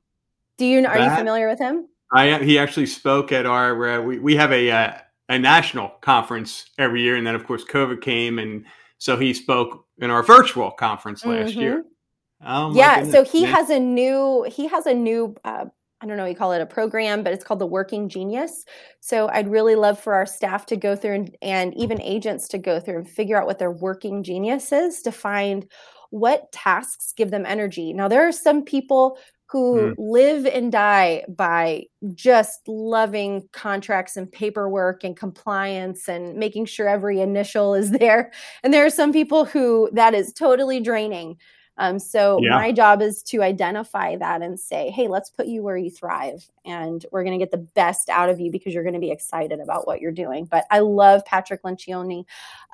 Do 0.57 0.65
you 0.65 0.79
are 0.79 0.97
that, 0.97 1.11
you 1.11 1.17
familiar 1.17 1.47
with 1.47 1.59
him? 1.59 1.87
I 2.11 2.25
am. 2.25 2.43
He 2.43 2.59
actually 2.59 2.85
spoke 2.85 3.31
at 3.31 3.45
our. 3.45 3.87
Uh, 3.87 4.01
we 4.01 4.19
we 4.19 4.35
have 4.35 4.51
a 4.51 4.71
uh, 4.71 4.93
a 5.29 5.39
national 5.39 5.89
conference 6.01 6.69
every 6.77 7.01
year, 7.01 7.15
and 7.15 7.25
then 7.25 7.35
of 7.35 7.45
course 7.45 7.63
COVID 7.65 8.01
came, 8.01 8.39
and 8.39 8.65
so 8.97 9.17
he 9.17 9.33
spoke 9.33 9.85
in 9.97 10.09
our 10.09 10.23
virtual 10.23 10.71
conference 10.71 11.25
last 11.25 11.51
mm-hmm. 11.51 11.61
year. 11.61 11.85
Oh 12.45 12.73
yeah, 12.75 13.01
goodness. 13.01 13.13
so 13.13 13.23
he 13.23 13.43
yeah. 13.43 13.47
has 13.47 13.69
a 13.69 13.79
new 13.79 14.45
he 14.49 14.67
has 14.67 14.85
a 14.85 14.93
new 14.93 15.35
uh, 15.43 15.65
I 16.03 16.05
don't 16.05 16.17
know, 16.17 16.25
you 16.25 16.35
call 16.35 16.51
it 16.51 16.61
a 16.61 16.65
program, 16.65 17.23
but 17.23 17.31
it's 17.31 17.45
called 17.45 17.61
the 17.61 17.65
Working 17.65 18.09
Genius. 18.09 18.65
So 18.99 19.29
I'd 19.29 19.47
really 19.47 19.75
love 19.75 19.97
for 19.97 20.13
our 20.13 20.25
staff 20.25 20.65
to 20.65 20.75
go 20.75 20.97
through 20.97 21.13
and, 21.13 21.37
and 21.41 21.73
even 21.75 22.01
agents 22.01 22.49
to 22.49 22.57
go 22.57 22.81
through 22.81 22.97
and 22.97 23.09
figure 23.09 23.39
out 23.39 23.47
what 23.47 23.57
their 23.57 23.71
working 23.71 24.21
genius 24.21 24.73
is 24.73 25.01
to 25.03 25.13
find 25.13 25.65
what 26.09 26.51
tasks 26.51 27.13
give 27.15 27.31
them 27.31 27.45
energy. 27.45 27.93
Now, 27.93 28.09
there 28.09 28.27
are 28.27 28.33
some 28.33 28.65
people 28.65 29.17
who 29.49 29.75
mm. 29.75 29.95
live 29.97 30.45
and 30.45 30.73
die 30.73 31.23
by 31.29 31.83
just 32.13 32.67
loving 32.67 33.47
contracts 33.53 34.17
and 34.17 34.29
paperwork 34.29 35.05
and 35.05 35.15
compliance 35.15 36.09
and 36.09 36.35
making 36.35 36.65
sure 36.65 36.89
every 36.89 37.21
initial 37.21 37.75
is 37.75 37.91
there. 37.99 38.33
And 38.61 38.73
there 38.73 38.85
are 38.85 38.89
some 38.89 39.13
people 39.13 39.45
who 39.45 39.89
that 39.93 40.13
is 40.13 40.33
totally 40.33 40.81
draining. 40.81 41.37
Um, 41.77 41.97
so 41.97 42.39
yeah. 42.41 42.51
my 42.51 42.71
job 42.71 43.01
is 43.01 43.23
to 43.23 43.41
identify 43.41 44.15
that 44.17 44.41
and 44.41 44.59
say, 44.59 44.91
hey, 44.91 45.07
let's 45.07 45.29
put 45.29 45.47
you 45.47 45.63
where 45.63 45.77
you 45.77 45.89
thrive, 45.89 46.47
and 46.65 47.05
we're 47.11 47.23
going 47.23 47.37
to 47.37 47.43
get 47.43 47.51
the 47.51 47.57
best 47.73 48.09
out 48.09 48.29
of 48.29 48.39
you 48.39 48.51
because 48.51 48.73
you're 48.73 48.83
going 48.83 48.93
to 48.93 48.99
be 48.99 49.11
excited 49.11 49.59
about 49.59 49.87
what 49.87 49.99
you're 49.99 50.11
doing. 50.11 50.45
But 50.45 50.65
I 50.69 50.79
love 50.79 51.25
Patrick 51.25 51.63
Lencioni. 51.63 52.25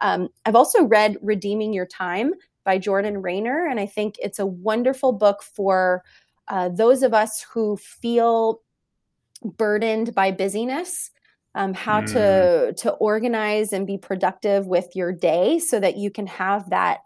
Um, 0.02 0.30
I've 0.46 0.56
also 0.56 0.84
read 0.84 1.18
Redeeming 1.22 1.72
Your 1.74 1.86
Time 1.86 2.34
by 2.66 2.78
Jordan 2.78 3.22
Raynor, 3.22 3.68
and 3.68 3.80
I 3.80 3.86
think 3.86 4.16
it's 4.20 4.40
a 4.40 4.46
wonderful 4.46 5.14
book 5.14 5.44
for 5.44 6.04
uh, 6.50 6.70
those 6.70 7.02
of 7.02 7.14
us 7.14 7.46
who 7.54 7.78
feel 7.78 8.62
burdened 9.44 10.14
by 10.14 10.32
busyness. 10.32 11.12
Um, 11.56 11.74
how 11.74 12.02
mm. 12.02 12.14
to 12.14 12.74
to 12.74 12.92
organize 12.92 13.74
and 13.74 13.88
be 13.88 13.98
productive 13.98 14.68
with 14.68 14.96
your 14.96 15.12
day 15.12 15.58
so 15.58 15.80
that 15.80 15.98
you 15.98 16.12
can 16.12 16.28
have 16.28 16.70
that 16.70 17.00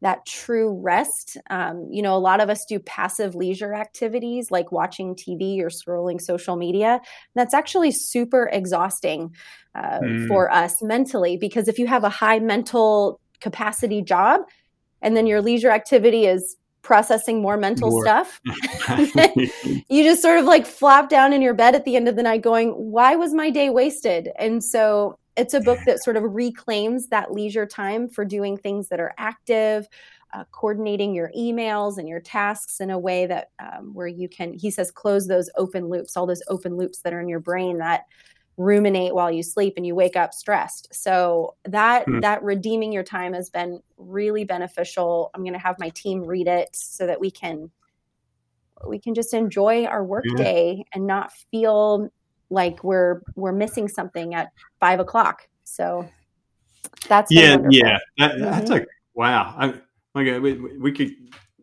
that 0.00 0.24
true 0.26 0.78
rest. 0.80 1.36
Um, 1.50 1.88
you 1.90 2.02
know, 2.02 2.14
a 2.14 2.18
lot 2.18 2.40
of 2.40 2.48
us 2.48 2.64
do 2.64 2.78
passive 2.78 3.34
leisure 3.34 3.74
activities 3.74 4.50
like 4.50 4.70
watching 4.70 5.14
TV 5.14 5.60
or 5.60 5.68
scrolling 5.68 6.20
social 6.20 6.56
media. 6.56 7.00
That's 7.34 7.54
actually 7.54 7.90
super 7.90 8.48
exhausting 8.52 9.34
uh, 9.74 10.00
mm. 10.00 10.28
for 10.28 10.50
us 10.52 10.82
mentally 10.82 11.36
because 11.36 11.68
if 11.68 11.78
you 11.78 11.86
have 11.86 12.04
a 12.04 12.08
high 12.08 12.38
mental 12.38 13.20
capacity 13.40 14.02
job 14.02 14.42
and 15.02 15.16
then 15.16 15.26
your 15.26 15.40
leisure 15.40 15.70
activity 15.70 16.26
is 16.26 16.56
processing 16.82 17.42
more 17.42 17.56
mental 17.56 17.90
more. 17.90 18.04
stuff, 18.04 18.40
you 19.88 20.04
just 20.04 20.22
sort 20.22 20.38
of 20.38 20.44
like 20.44 20.64
flop 20.64 21.08
down 21.08 21.32
in 21.32 21.42
your 21.42 21.54
bed 21.54 21.74
at 21.74 21.84
the 21.84 21.96
end 21.96 22.08
of 22.08 22.16
the 22.16 22.22
night 22.22 22.42
going, 22.42 22.70
why 22.70 23.16
was 23.16 23.34
my 23.34 23.50
day 23.50 23.68
wasted? 23.68 24.30
And 24.38 24.62
so 24.62 25.18
it's 25.38 25.54
a 25.54 25.60
book 25.60 25.78
that 25.86 26.02
sort 26.02 26.16
of 26.16 26.24
reclaims 26.34 27.08
that 27.08 27.32
leisure 27.32 27.66
time 27.66 28.08
for 28.08 28.24
doing 28.24 28.56
things 28.56 28.88
that 28.88 29.00
are 29.00 29.14
active 29.18 29.88
uh, 30.34 30.44
coordinating 30.50 31.14
your 31.14 31.30
emails 31.36 31.96
and 31.96 32.06
your 32.06 32.20
tasks 32.20 32.80
in 32.80 32.90
a 32.90 32.98
way 32.98 33.24
that 33.26 33.50
um, 33.60 33.94
where 33.94 34.06
you 34.06 34.28
can 34.28 34.52
he 34.52 34.70
says 34.70 34.90
close 34.90 35.26
those 35.26 35.48
open 35.56 35.88
loops 35.88 36.16
all 36.16 36.26
those 36.26 36.42
open 36.48 36.76
loops 36.76 37.00
that 37.00 37.14
are 37.14 37.20
in 37.20 37.28
your 37.28 37.40
brain 37.40 37.78
that 37.78 38.04
ruminate 38.58 39.14
while 39.14 39.30
you 39.30 39.42
sleep 39.42 39.74
and 39.76 39.86
you 39.86 39.94
wake 39.94 40.16
up 40.16 40.34
stressed 40.34 40.88
so 40.92 41.54
that 41.64 42.04
mm. 42.06 42.20
that 42.20 42.42
redeeming 42.42 42.92
your 42.92 43.04
time 43.04 43.32
has 43.32 43.48
been 43.48 43.80
really 43.96 44.44
beneficial 44.44 45.30
i'm 45.32 45.42
going 45.42 45.52
to 45.52 45.58
have 45.58 45.78
my 45.78 45.88
team 45.90 46.22
read 46.22 46.48
it 46.48 46.68
so 46.74 47.06
that 47.06 47.20
we 47.20 47.30
can 47.30 47.70
we 48.86 48.98
can 48.98 49.14
just 49.14 49.32
enjoy 49.32 49.84
our 49.84 50.04
workday 50.04 50.74
yeah. 50.76 50.84
and 50.92 51.06
not 51.06 51.32
feel 51.32 52.10
like 52.50 52.82
we're 52.82 53.22
we're 53.34 53.52
missing 53.52 53.88
something 53.88 54.34
at 54.34 54.52
five 54.80 55.00
o'clock. 55.00 55.48
So 55.64 56.08
that's 57.08 57.30
yeah, 57.30 57.58
yeah. 57.70 57.98
That, 58.18 58.32
mm-hmm. 58.32 58.44
That's 58.44 58.70
like 58.70 58.86
wow. 59.14 59.54
I, 59.56 59.74
my 60.14 60.24
God, 60.24 60.40
we, 60.42 60.54
we 60.78 60.92
could 60.92 61.12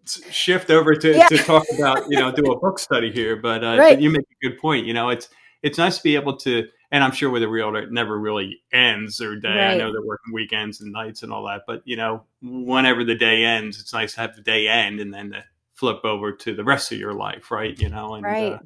shift 0.07 0.69
over 0.69 0.95
to, 0.95 1.15
yeah. 1.15 1.27
to 1.27 1.37
talk 1.37 1.65
about 1.77 2.09
you 2.09 2.19
know 2.19 2.31
do 2.31 2.51
a 2.51 2.59
book 2.59 2.79
study 2.79 3.11
here, 3.11 3.35
but, 3.35 3.63
uh, 3.63 3.77
right. 3.77 3.95
but 3.95 4.01
you 4.01 4.09
make 4.09 4.21
a 4.21 4.49
good 4.49 4.59
point. 4.59 4.85
You 4.85 4.93
know, 4.93 5.09
it's 5.09 5.29
it's 5.63 5.77
nice 5.77 5.97
to 5.97 6.03
be 6.03 6.15
able 6.15 6.37
to, 6.37 6.67
and 6.91 7.03
I'm 7.03 7.11
sure 7.11 7.29
with 7.29 7.43
a 7.43 7.47
realtor, 7.47 7.79
it 7.79 7.91
never 7.91 8.19
really 8.19 8.61
ends 8.71 9.17
their 9.17 9.35
day. 9.39 9.49
Right. 9.49 9.71
I 9.71 9.77
know 9.77 9.91
they're 9.91 10.05
working 10.05 10.33
weekends 10.33 10.81
and 10.81 10.91
nights 10.91 11.23
and 11.23 11.31
all 11.31 11.45
that, 11.47 11.63
but 11.65 11.81
you 11.85 11.97
know, 11.97 12.23
whenever 12.41 13.03
the 13.03 13.15
day 13.15 13.43
ends, 13.43 13.79
it's 13.79 13.93
nice 13.93 14.13
to 14.13 14.21
have 14.21 14.35
the 14.35 14.41
day 14.41 14.67
end 14.67 14.99
and 14.99 15.13
then 15.13 15.31
to 15.31 15.43
flip 15.73 16.05
over 16.05 16.31
to 16.31 16.55
the 16.55 16.63
rest 16.63 16.91
of 16.91 16.99
your 16.99 17.13
life, 17.13 17.51
right? 17.51 17.77
You 17.79 17.89
know, 17.89 18.15
and 18.15 18.23
right. 18.23 18.53
Uh, 18.53 18.59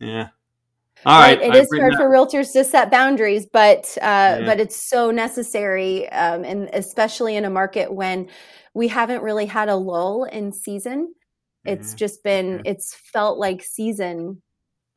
yeah. 0.00 0.28
All 1.06 1.18
right. 1.18 1.40
It 1.40 1.54
is 1.54 1.68
hard 1.78 1.94
for 1.94 2.10
realtors 2.10 2.52
to 2.52 2.64
set 2.64 2.90
boundaries, 2.90 3.46
but 3.50 3.86
uh, 3.98 4.02
yeah. 4.40 4.42
but 4.44 4.60
it's 4.60 4.76
so 4.76 5.10
necessary, 5.10 6.08
um, 6.10 6.44
and 6.44 6.68
especially 6.72 7.36
in 7.36 7.44
a 7.44 7.50
market 7.50 7.92
when 7.92 8.28
we 8.74 8.88
haven't 8.88 9.22
really 9.22 9.46
had 9.46 9.68
a 9.68 9.76
lull 9.76 10.24
in 10.24 10.52
season. 10.52 11.14
It's 11.64 11.92
just 11.92 12.22
been 12.24 12.62
it's 12.64 12.94
felt 12.94 13.38
like 13.38 13.62
season 13.62 14.40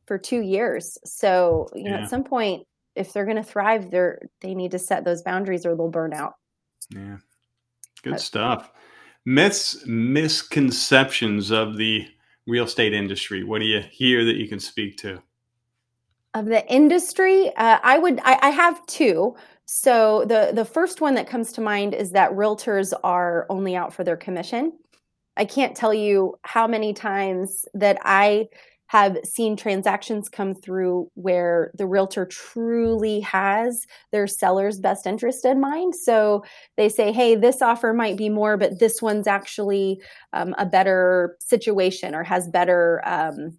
for 0.06 0.18
two 0.18 0.42
years. 0.42 0.98
So 1.04 1.68
you 1.74 1.84
know, 1.84 1.98
yeah. 1.98 2.04
at 2.04 2.10
some 2.10 2.24
point, 2.24 2.66
if 2.96 3.12
they're 3.12 3.26
going 3.26 3.38
to 3.38 3.44
thrive, 3.44 3.92
they're 3.92 4.22
they 4.42 4.54
need 4.54 4.72
to 4.72 4.80
set 4.80 5.04
those 5.04 5.22
boundaries 5.24 5.66
or 5.66 5.76
they'll 5.76 5.90
burn 5.90 6.14
out. 6.14 6.34
Yeah, 6.90 7.18
good 8.02 8.12
but, 8.12 8.22
stuff. 8.22 8.72
Myths, 9.26 9.86
misconceptions 9.86 11.52
of 11.52 11.78
the 11.78 12.08
real 12.46 12.66
estate 12.66 12.94
industry. 12.94 13.44
What 13.44 13.60
do 13.60 13.66
you 13.66 13.82
hear 13.92 14.26
that 14.26 14.36
you 14.36 14.48
can 14.48 14.60
speak 14.60 14.98
to? 14.98 15.22
Of 16.34 16.46
the 16.46 16.66
industry 16.72 17.50
uh, 17.56 17.80
i 17.84 17.98
would 17.98 18.20
I, 18.24 18.40
I, 18.42 18.50
have 18.50 18.86
two 18.86 19.36
so 19.66 20.26
the 20.26 20.52
the 20.54 20.66
first 20.66 21.02
one 21.02 21.16
that 21.16 21.28
comes 21.28 21.52
to 21.54 21.62
mind 21.62 21.94
is 21.94 22.12
that 22.12 22.32
realtors 22.32 22.94
are 23.04 23.46
only 23.50 23.76
out 23.76 23.94
for 23.94 24.04
their 24.04 24.18
commission 24.18 24.74
i 25.38 25.46
can't 25.46 25.76
tell 25.76 25.94
you 25.94 26.36
how 26.44 26.68
many 26.68 26.94
times 26.94 27.66
that 27.74 27.98
i 28.04 28.48
have 28.94 29.18
seen 29.24 29.56
transactions 29.58 30.30
come 30.30 30.54
through 30.54 31.10
where 31.16 31.72
the 31.74 31.86
realtor 31.88 32.28
truly 32.28 33.22
has 33.22 33.88
their 34.12 34.28
seller's 34.28 34.80
best 34.80 35.08
interest 35.08 35.46
in 35.46 35.60
mind. 35.60 35.96
So 35.96 36.46
they 36.78 36.90
say, 36.90 37.12
hey, 37.12 37.34
this 37.34 37.60
offer 37.60 37.92
might 37.92 38.18
be 38.18 38.30
more, 38.30 38.56
but 38.56 38.78
this 38.78 39.02
one's 39.02 39.26
actually 39.26 40.00
um, 40.32 40.54
a 40.60 40.66
better 40.68 41.36
situation 41.40 42.14
or 42.14 42.22
has 42.22 42.48
better 42.48 43.02
um, 43.04 43.58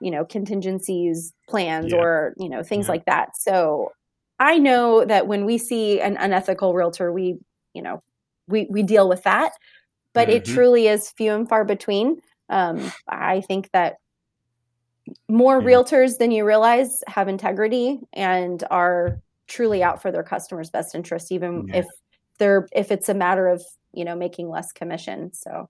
you 0.00 0.10
know 0.10 0.24
contingencies 0.24 1.32
plans 1.48 1.92
yeah. 1.92 1.98
or 1.98 2.34
you 2.38 2.48
know 2.48 2.62
things 2.62 2.86
yeah. 2.86 2.92
like 2.92 3.04
that 3.06 3.36
so 3.36 3.92
i 4.38 4.58
know 4.58 5.04
that 5.04 5.26
when 5.26 5.44
we 5.44 5.58
see 5.58 6.00
an 6.00 6.16
unethical 6.18 6.74
realtor 6.74 7.12
we 7.12 7.38
you 7.74 7.82
know 7.82 8.02
we 8.48 8.66
we 8.70 8.82
deal 8.82 9.08
with 9.08 9.22
that 9.22 9.52
but 10.12 10.28
mm-hmm. 10.28 10.36
it 10.36 10.44
truly 10.44 10.88
is 10.88 11.10
few 11.10 11.32
and 11.32 11.48
far 11.48 11.64
between 11.64 12.20
um, 12.48 12.92
i 13.08 13.40
think 13.42 13.70
that 13.72 13.96
more 15.28 15.60
yeah. 15.60 15.66
realtors 15.66 16.18
than 16.18 16.30
you 16.30 16.44
realize 16.44 17.02
have 17.06 17.28
integrity 17.28 18.00
and 18.12 18.64
are 18.70 19.20
truly 19.46 19.82
out 19.82 20.02
for 20.02 20.10
their 20.10 20.24
customers 20.24 20.70
best 20.70 20.94
interest 20.94 21.30
even 21.30 21.68
if 21.72 21.86
they're 22.38 22.68
if 22.72 22.90
it's 22.90 23.08
a 23.08 23.14
matter 23.14 23.48
of 23.48 23.62
you 23.92 24.04
know 24.04 24.16
making 24.16 24.48
less 24.48 24.72
commission 24.72 25.32
so 25.32 25.68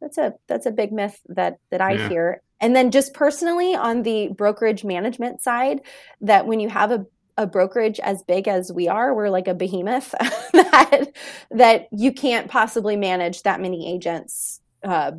that's 0.00 0.18
a 0.18 0.34
that's 0.48 0.66
a 0.66 0.70
big 0.70 0.92
myth 0.92 1.20
that 1.28 1.58
that 1.70 1.80
i 1.80 2.08
hear 2.08 2.42
and 2.60 2.76
then 2.76 2.90
just 2.90 3.14
personally 3.14 3.74
on 3.74 4.02
the 4.02 4.28
brokerage 4.28 4.84
management 4.84 5.42
side, 5.42 5.80
that 6.20 6.46
when 6.46 6.60
you 6.60 6.68
have 6.68 6.90
a 6.90 7.06
a 7.38 7.46
brokerage 7.46 7.98
as 8.00 8.22
big 8.24 8.46
as 8.48 8.70
we 8.70 8.86
are, 8.86 9.14
we're 9.14 9.30
like 9.30 9.48
a 9.48 9.54
behemoth 9.54 10.10
that 10.52 11.06
that 11.50 11.88
you 11.90 12.12
can't 12.12 12.50
possibly 12.50 12.96
manage 12.96 13.44
that 13.44 13.62
many 13.62 13.90
agents 13.90 14.60
uh, 14.84 15.12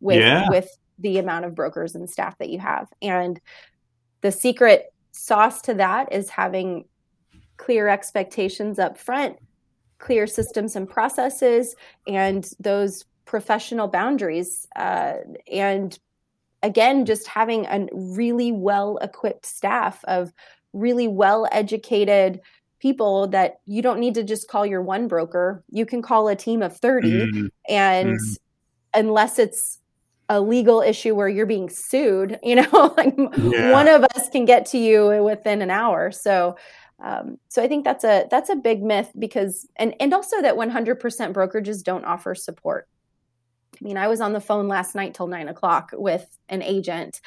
with 0.00 0.18
yeah. 0.18 0.50
with 0.50 0.68
the 0.98 1.16
amount 1.16 1.46
of 1.46 1.54
brokers 1.54 1.94
and 1.94 2.10
staff 2.10 2.36
that 2.38 2.50
you 2.50 2.58
have. 2.58 2.88
And 3.00 3.40
the 4.20 4.32
secret 4.32 4.92
sauce 5.12 5.62
to 5.62 5.74
that 5.74 6.12
is 6.12 6.28
having 6.28 6.84
clear 7.56 7.88
expectations 7.88 8.78
up 8.78 8.98
front, 8.98 9.38
clear 9.98 10.26
systems 10.26 10.76
and 10.76 10.86
processes, 10.86 11.74
and 12.06 12.46
those 12.60 13.06
professional 13.24 13.88
boundaries, 13.88 14.66
uh, 14.76 15.14
and 15.50 15.98
again, 16.62 17.04
just 17.04 17.26
having 17.26 17.66
a 17.66 17.88
really 17.92 18.52
well 18.52 18.98
equipped 18.98 19.46
staff 19.46 20.04
of 20.04 20.32
really 20.72 21.08
well 21.08 21.48
educated 21.52 22.40
people 22.78 23.28
that 23.28 23.60
you 23.66 23.80
don't 23.82 24.00
need 24.00 24.14
to 24.14 24.22
just 24.22 24.48
call 24.48 24.66
your 24.66 24.82
one 24.82 25.06
broker. 25.06 25.62
You 25.70 25.86
can 25.86 26.02
call 26.02 26.28
a 26.28 26.36
team 26.36 26.62
of 26.62 26.76
30 26.76 27.10
mm-hmm. 27.10 27.46
and 27.68 28.10
mm-hmm. 28.10 29.00
unless 29.00 29.38
it's 29.38 29.78
a 30.28 30.40
legal 30.40 30.80
issue 30.80 31.14
where 31.14 31.28
you're 31.28 31.46
being 31.46 31.68
sued, 31.68 32.38
you 32.42 32.56
know, 32.56 32.94
like 32.96 33.14
yeah. 33.36 33.72
one 33.72 33.88
of 33.88 34.04
us 34.16 34.28
can 34.30 34.44
get 34.44 34.66
to 34.66 34.78
you 34.78 35.22
within 35.22 35.62
an 35.62 35.70
hour. 35.70 36.10
So 36.10 36.56
um, 37.02 37.38
so 37.48 37.62
I 37.62 37.68
think 37.68 37.84
that's 37.84 38.04
a 38.04 38.26
that's 38.30 38.48
a 38.48 38.54
big 38.54 38.82
myth 38.82 39.10
because 39.18 39.68
and 39.76 39.94
and 39.98 40.14
also 40.14 40.40
that 40.40 40.54
100% 40.54 41.00
brokerages 41.32 41.82
don't 41.82 42.04
offer 42.04 42.34
support. 42.34 42.88
I 43.82 43.84
mean, 43.84 43.96
I 43.96 44.06
was 44.06 44.20
on 44.20 44.32
the 44.32 44.40
phone 44.40 44.68
last 44.68 44.94
night 44.94 45.12
till 45.14 45.26
nine 45.26 45.48
o'clock 45.48 45.90
with 45.92 46.26
an 46.48 46.62
agent 46.62 47.20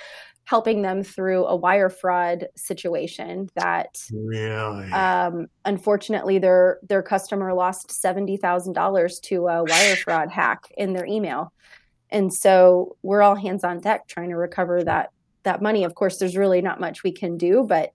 helping 0.46 0.84
them 0.84 1.04
through 1.04 1.46
a 1.48 1.56
wire 1.56 1.90
fraud 1.90 2.48
situation 2.56 3.50
that 3.56 3.98
really 4.14 4.92
um, 4.92 5.48
unfortunately 5.66 6.38
their 6.38 6.80
their 6.88 7.02
customer 7.02 7.54
lost 7.54 7.90
$70,000 7.90 9.22
to 9.22 9.48
a 9.48 9.64
wire 9.64 9.96
fraud 10.04 10.30
hack 10.32 10.72
in 10.78 10.94
their 10.94 11.06
email. 11.06 11.52
And 12.10 12.34
so 12.34 12.96
we're 13.02 13.22
all 13.24 13.36
hands 13.36 13.64
on 13.64 13.82
deck 13.82 14.08
trying 14.08 14.30
to 14.30 14.38
recover 14.38 14.84
that 14.84 15.12
that 15.44 15.62
money. 15.62 15.84
Of 15.84 15.96
course, 15.96 16.20
there's 16.20 16.38
really 16.38 16.62
not 16.62 16.80
much 16.80 17.04
we 17.04 17.12
can 17.12 17.38
do, 17.38 17.66
but 17.68 17.92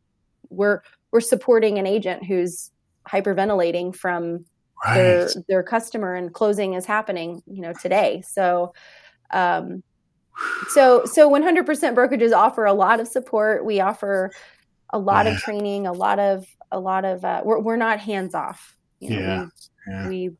we're 0.50 0.82
we're 1.12 1.20
supporting 1.20 1.78
an 1.78 1.86
agent 1.86 2.26
who's 2.26 2.70
hyperventilating 3.08 3.94
from 3.96 4.44
right. 4.84 4.96
their 4.96 5.28
their 5.48 5.62
customer 5.62 6.14
and 6.14 6.32
closing 6.32 6.74
is 6.74 6.86
happening, 6.86 7.42
you 7.46 7.60
know, 7.60 7.72
today. 7.72 8.22
So 8.26 8.72
um 9.32 9.82
so 10.68 11.04
so 11.04 11.30
100% 11.30 11.64
brokerages 11.94 12.32
offer 12.32 12.64
a 12.64 12.72
lot 12.72 13.00
of 13.00 13.08
support. 13.08 13.64
We 13.64 13.80
offer 13.80 14.30
a 14.90 14.98
lot 14.98 15.26
yeah. 15.26 15.32
of 15.32 15.38
training, 15.40 15.86
a 15.86 15.92
lot 15.92 16.18
of 16.18 16.46
a 16.72 16.80
lot 16.80 17.04
of 17.04 17.24
uh, 17.24 17.42
we're 17.44 17.60
we're 17.60 17.76
not 17.76 18.00
hands 18.00 18.34
off. 18.34 18.76
You 19.00 19.10
know, 19.10 19.16
yeah. 19.20 19.46
We, 19.86 19.92
yeah. 19.92 20.08
we 20.08 20.30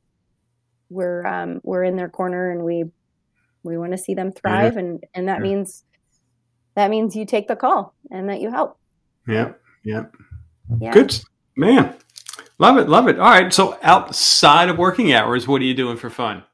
we're 0.88 1.26
um 1.26 1.60
we're 1.62 1.84
in 1.84 1.96
their 1.96 2.08
corner 2.08 2.50
and 2.50 2.64
we 2.64 2.84
we 3.62 3.76
want 3.76 3.92
to 3.92 3.98
see 3.98 4.14
them 4.14 4.32
thrive 4.32 4.74
yeah. 4.74 4.80
and 4.80 5.04
and 5.14 5.28
that 5.28 5.40
means 5.40 5.84
that 6.74 6.90
means 6.90 7.16
you 7.16 7.26
take 7.26 7.48
the 7.48 7.56
call 7.56 7.94
and 8.10 8.28
that 8.28 8.40
you 8.40 8.50
help. 8.50 8.78
Yeah. 9.26 9.52
Yeah. 9.84 10.04
Yeah. 10.80 10.92
Good 10.92 11.20
man. 11.56 11.94
Love 12.60 12.76
it. 12.76 12.90
Love 12.90 13.08
it. 13.08 13.18
All 13.18 13.30
right. 13.30 13.50
So 13.52 13.78
outside 13.82 14.68
of 14.68 14.76
working 14.76 15.14
hours, 15.14 15.48
what 15.48 15.62
are 15.62 15.64
you 15.64 15.72
doing 15.72 15.96
for 15.96 16.10
fun? 16.10 16.44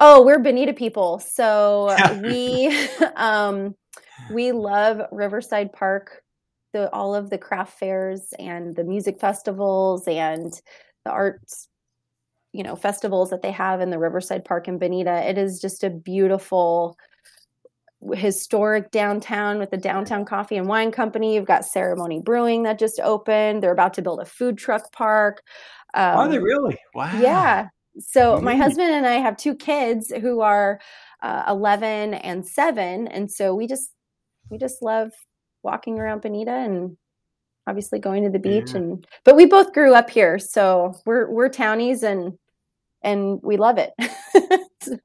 Oh, 0.00 0.24
we're 0.24 0.38
Bonita 0.38 0.72
people. 0.72 1.18
So 1.18 1.94
we 2.24 2.74
um 3.16 3.74
we 4.32 4.52
love 4.52 5.02
Riverside 5.12 5.70
Park, 5.74 6.22
the 6.72 6.90
all 6.92 7.14
of 7.14 7.28
the 7.28 7.36
craft 7.36 7.78
fairs 7.78 8.32
and 8.38 8.74
the 8.74 8.84
music 8.84 9.20
festivals 9.20 10.08
and 10.08 10.50
the 11.04 11.10
arts 11.10 11.68
you 12.54 12.62
know 12.62 12.74
festivals 12.74 13.28
that 13.28 13.42
they 13.42 13.50
have 13.50 13.82
in 13.82 13.90
the 13.90 13.98
Riverside 13.98 14.46
Park 14.46 14.66
in 14.66 14.78
Bonita. 14.78 15.28
It 15.28 15.36
is 15.36 15.60
just 15.60 15.84
a 15.84 15.90
beautiful 15.90 16.96
historic 18.14 18.90
downtown 18.90 19.58
with 19.58 19.70
the 19.70 19.76
downtown 19.76 20.24
coffee 20.24 20.56
and 20.56 20.68
wine 20.68 20.90
company. 20.90 21.34
You've 21.34 21.46
got 21.46 21.64
ceremony 21.64 22.20
brewing 22.20 22.64
that 22.64 22.78
just 22.78 23.00
opened. 23.00 23.62
They're 23.62 23.72
about 23.72 23.94
to 23.94 24.02
build 24.02 24.20
a 24.20 24.24
food 24.24 24.58
truck 24.58 24.92
park. 24.92 25.42
Um, 25.94 26.16
are 26.18 26.28
they 26.28 26.38
really? 26.38 26.78
wow. 26.94 27.18
Yeah 27.20 27.68
so 27.98 28.40
my 28.40 28.56
husband 28.56 28.92
and 28.92 29.06
i 29.06 29.14
have 29.14 29.36
two 29.36 29.54
kids 29.54 30.12
who 30.20 30.40
are 30.40 30.80
uh, 31.22 31.44
11 31.48 32.14
and 32.14 32.46
7 32.46 33.08
and 33.08 33.30
so 33.30 33.54
we 33.54 33.66
just 33.66 33.90
we 34.50 34.58
just 34.58 34.82
love 34.82 35.10
walking 35.62 35.98
around 35.98 36.20
bonita 36.20 36.50
and 36.50 36.96
obviously 37.66 37.98
going 37.98 38.24
to 38.24 38.30
the 38.30 38.38
beach 38.38 38.70
yeah. 38.70 38.78
and 38.78 39.06
but 39.24 39.36
we 39.36 39.46
both 39.46 39.72
grew 39.72 39.94
up 39.94 40.10
here 40.10 40.38
so 40.38 40.94
we're 41.06 41.30
we're 41.30 41.48
townies 41.48 42.02
and 42.02 42.34
and 43.02 43.40
we 43.42 43.56
love 43.56 43.78
it. 43.78 43.92
So 44.82 44.98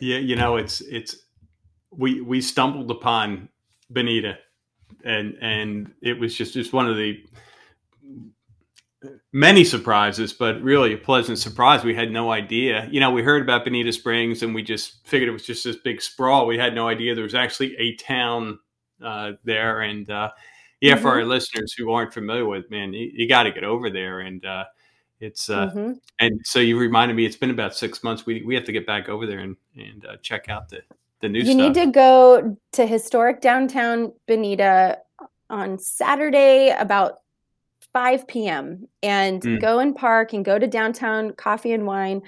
yeah 0.00 0.18
you 0.18 0.34
know 0.34 0.56
it's 0.56 0.80
it's 0.80 1.14
we 1.96 2.20
we 2.20 2.40
stumbled 2.40 2.90
upon 2.90 3.48
Bonita, 3.90 4.38
and 5.04 5.36
and 5.40 5.92
it 6.02 6.18
was 6.18 6.36
just 6.36 6.54
just 6.54 6.72
one 6.72 6.88
of 6.88 6.96
the 6.96 7.22
many 9.32 9.64
surprises, 9.64 10.32
but 10.32 10.60
really 10.62 10.94
a 10.94 10.98
pleasant 10.98 11.38
surprise. 11.38 11.84
We 11.84 11.94
had 11.94 12.10
no 12.10 12.30
idea. 12.30 12.88
You 12.90 13.00
know, 13.00 13.10
we 13.10 13.22
heard 13.22 13.42
about 13.42 13.64
Bonita 13.64 13.92
Springs, 13.92 14.42
and 14.42 14.54
we 14.54 14.62
just 14.62 15.06
figured 15.06 15.28
it 15.28 15.32
was 15.32 15.46
just 15.46 15.64
this 15.64 15.76
big 15.76 16.00
sprawl. 16.00 16.46
We 16.46 16.58
had 16.58 16.74
no 16.74 16.88
idea 16.88 17.14
there 17.14 17.24
was 17.24 17.34
actually 17.34 17.76
a 17.76 17.96
town 17.96 18.58
uh, 19.02 19.32
there, 19.44 19.80
and 19.80 20.08
uh, 20.08 20.30
yeah, 20.80 20.94
mm-hmm. 20.94 21.02
for 21.02 21.10
our 21.10 21.24
listeners 21.24 21.72
who 21.72 21.92
aren't 21.92 22.14
familiar 22.14 22.46
with, 22.46 22.70
man, 22.70 22.92
you, 22.92 23.10
you 23.12 23.28
got 23.28 23.44
to 23.44 23.52
get 23.52 23.64
over 23.64 23.90
there 23.90 24.20
and. 24.20 24.44
Uh, 24.44 24.64
it's 25.20 25.48
uh, 25.48 25.68
mm-hmm. 25.68 25.92
and 26.18 26.40
so 26.42 26.58
you 26.58 26.76
reminded 26.76 27.14
me. 27.14 27.24
It's 27.24 27.36
been 27.36 27.50
about 27.50 27.76
six 27.76 28.02
months. 28.02 28.26
We 28.26 28.42
we 28.42 28.56
have 28.56 28.64
to 28.64 28.72
get 28.72 28.88
back 28.88 29.08
over 29.08 29.24
there 29.24 29.38
and 29.38 29.56
and 29.76 30.04
uh, 30.04 30.16
check 30.20 30.48
out 30.48 30.68
the 30.68 30.82
the 31.22 31.28
new 31.28 31.38
you 31.38 31.46
stuff. 31.46 31.56
need 31.56 31.74
to 31.74 31.86
go 31.86 32.56
to 32.72 32.86
historic 32.86 33.40
downtown 33.40 34.12
Bonita 34.26 34.98
on 35.48 35.78
Saturday 35.78 36.74
about 36.76 37.20
5 37.92 38.26
p.m. 38.26 38.88
and 39.02 39.40
mm. 39.40 39.60
go 39.60 39.78
and 39.78 39.94
park 39.94 40.32
and 40.32 40.44
go 40.44 40.58
to 40.58 40.66
downtown 40.66 41.32
coffee 41.34 41.72
and 41.72 41.86
wine. 41.86 42.22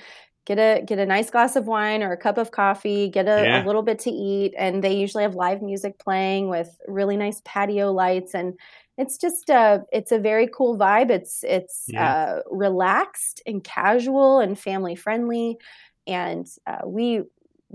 Get 0.46 0.58
a 0.58 0.82
get 0.84 0.98
a 0.98 1.06
nice 1.06 1.30
glass 1.30 1.56
of 1.56 1.66
wine 1.66 2.02
or 2.02 2.12
a 2.12 2.18
cup 2.18 2.36
of 2.36 2.50
coffee. 2.50 3.08
Get 3.08 3.26
a, 3.26 3.42
yeah. 3.42 3.64
a 3.64 3.66
little 3.66 3.82
bit 3.82 3.98
to 4.00 4.10
eat, 4.10 4.54
and 4.58 4.84
they 4.84 4.94
usually 4.94 5.22
have 5.22 5.34
live 5.34 5.62
music 5.62 5.98
playing 5.98 6.48
with 6.48 6.68
really 6.86 7.16
nice 7.16 7.40
patio 7.44 7.92
lights 7.92 8.34
and 8.34 8.54
it's 8.96 9.18
just 9.18 9.48
a 9.50 9.54
uh, 9.54 9.78
it's 9.92 10.12
a 10.12 10.18
very 10.18 10.46
cool 10.46 10.78
vibe 10.78 11.10
it's 11.10 11.42
it's 11.42 11.86
yeah. 11.88 12.14
uh, 12.14 12.40
relaxed 12.48 13.42
and 13.44 13.64
casual 13.64 14.38
and 14.38 14.56
family 14.56 14.94
friendly 14.94 15.58
and 16.06 16.46
uh, 16.66 16.82
we 16.86 17.22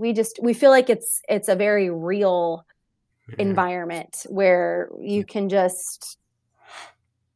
we 0.00 0.14
just 0.14 0.40
we 0.42 0.54
feel 0.54 0.70
like 0.70 0.88
it's 0.88 1.20
it's 1.28 1.48
a 1.48 1.54
very 1.54 1.90
real 1.90 2.64
yeah. 3.28 3.34
environment 3.38 4.24
where 4.30 4.88
you 4.98 5.24
can 5.24 5.50
just 5.50 6.16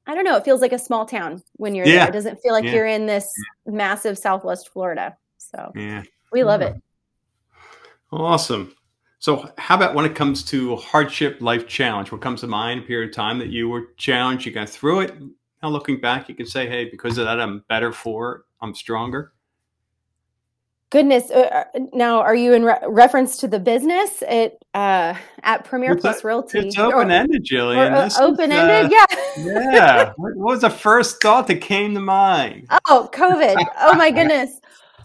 I 0.06 0.14
don't 0.14 0.24
know, 0.24 0.36
it 0.36 0.44
feels 0.44 0.62
like 0.62 0.72
a 0.72 0.78
small 0.78 1.04
town 1.06 1.42
when 1.56 1.74
you're 1.74 1.86
yeah. 1.86 2.00
there. 2.00 2.08
It 2.08 2.12
doesn't 2.12 2.40
feel 2.42 2.52
like 2.52 2.64
yeah. 2.64 2.72
you're 2.72 2.86
in 2.86 3.06
this 3.06 3.28
massive 3.66 4.18
southwest 4.18 4.70
Florida. 4.70 5.16
So 5.36 5.72
yeah. 5.74 6.02
we 6.32 6.42
love 6.42 6.62
it. 6.62 6.74
Awesome. 8.10 8.74
So 9.18 9.50
how 9.58 9.76
about 9.76 9.94
when 9.94 10.04
it 10.06 10.14
comes 10.14 10.42
to 10.44 10.76
hardship 10.76 11.40
life 11.40 11.66
challenge? 11.66 12.12
What 12.12 12.22
comes 12.22 12.40
to 12.40 12.46
mind 12.46 12.80
a 12.80 12.86
period 12.86 13.10
of 13.10 13.14
time 13.14 13.38
that 13.38 13.48
you 13.48 13.68
were 13.68 13.88
challenged, 13.98 14.46
you 14.46 14.52
got 14.52 14.68
through 14.70 15.00
it? 15.00 15.14
Now 15.62 15.68
looking 15.68 16.00
back, 16.00 16.28
you 16.30 16.34
can 16.34 16.46
say, 16.46 16.66
hey, 16.66 16.86
because 16.86 17.18
of 17.18 17.26
that 17.26 17.40
I'm 17.40 17.62
better 17.68 17.92
for 17.92 18.34
it. 18.34 18.42
I'm 18.62 18.74
stronger. 18.74 19.33
Goodness. 20.90 21.30
Uh, 21.30 21.64
uh, 21.74 21.80
now, 21.92 22.20
are 22.20 22.36
you 22.36 22.52
in 22.52 22.64
re- 22.64 22.78
reference 22.86 23.38
to 23.38 23.48
the 23.48 23.58
business 23.58 24.22
at 24.28 24.52
uh, 24.74 25.14
at 25.42 25.64
Premier 25.64 25.92
it's 25.92 26.02
Plus 26.02 26.22
Realty? 26.22 26.60
It's 26.60 26.78
open 26.78 27.10
ended, 27.10 27.44
Jillian. 27.44 27.92
Uh, 27.92 28.22
open 28.22 28.52
ended, 28.52 28.92
uh, 28.92 29.06
yeah. 29.10 29.72
yeah. 29.72 30.12
What 30.16 30.36
was 30.36 30.60
the 30.60 30.70
first 30.70 31.20
thought 31.20 31.48
that 31.48 31.56
came 31.56 31.94
to 31.94 32.00
mind? 32.00 32.68
Oh, 32.88 33.08
COVID. 33.12 33.56
oh 33.80 33.94
my 33.94 34.10
goodness. 34.12 34.60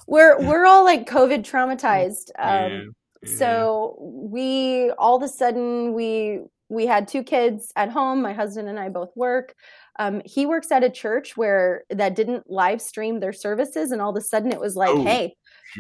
We're 0.06 0.39
we're 0.39 0.65
all 0.65 0.84
like 0.84 1.10
COVID 1.10 1.39
traumatized. 1.39 2.30
Um, 2.39 2.94
yeah. 3.24 3.36
So 3.36 3.98
we 4.00 4.92
all 4.92 5.18
of 5.18 5.24
a 5.24 5.28
sudden 5.28 5.94
we 5.94 6.42
we 6.70 6.86
had 6.86 7.08
two 7.08 7.24
kids 7.24 7.74
at 7.76 7.89
home. 7.89 8.22
My 8.22 8.34
husband 8.34 8.70
and 8.70 8.80
I 8.80 8.89
both 8.89 9.12
work. 9.15 9.56
Um, 9.98 10.22
he 10.24 10.46
works 10.46 10.72
at 10.72 10.84
a 10.84 10.89
church 10.89 11.36
where 11.36 11.84
that 11.89 12.15
didn't 12.15 12.50
live 12.50 12.82
stream 12.82 13.20
their 13.20 13.34
services, 13.34 13.92
and 13.92 14.02
all 14.02 14.12
of 14.12 14.15
a 14.15 14.22
sudden 14.22 14.52
it 14.52 14.60
was 14.60 14.76
like, 14.76 14.92
oh. 14.92 15.04
hey 15.04 15.36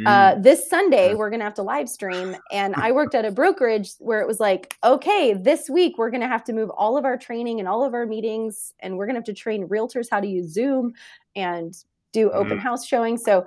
uh, 0.05 0.35
this 0.35 0.69
Sunday, 0.69 1.13
we're 1.13 1.29
going 1.29 1.39
to 1.39 1.45
have 1.45 1.55
to 1.55 1.63
live 1.63 1.89
stream. 1.89 2.35
And 2.51 2.73
I 2.75 2.91
worked 2.91 3.15
at 3.15 3.25
a 3.25 3.31
brokerage 3.31 3.91
where 3.99 4.21
it 4.21 4.27
was 4.27 4.39
like, 4.39 4.75
okay, 4.83 5.33
this 5.33 5.69
week 5.69 5.97
we're 5.97 6.09
going 6.09 6.21
to 6.21 6.27
have 6.27 6.43
to 6.45 6.53
move 6.53 6.69
all 6.71 6.97
of 6.97 7.05
our 7.05 7.17
training 7.17 7.59
and 7.59 7.67
all 7.67 7.83
of 7.83 7.93
our 7.93 8.05
meetings, 8.05 8.73
and 8.79 8.97
we're 8.97 9.05
going 9.05 9.15
to 9.15 9.19
have 9.19 9.25
to 9.25 9.33
train 9.33 9.67
realtors 9.67 10.07
how 10.09 10.19
to 10.19 10.27
use 10.27 10.51
Zoom 10.51 10.93
and 11.35 11.75
do 12.11 12.31
open 12.31 12.53
mm-hmm. 12.53 12.59
house 12.59 12.85
showing. 12.85 13.17
So 13.17 13.45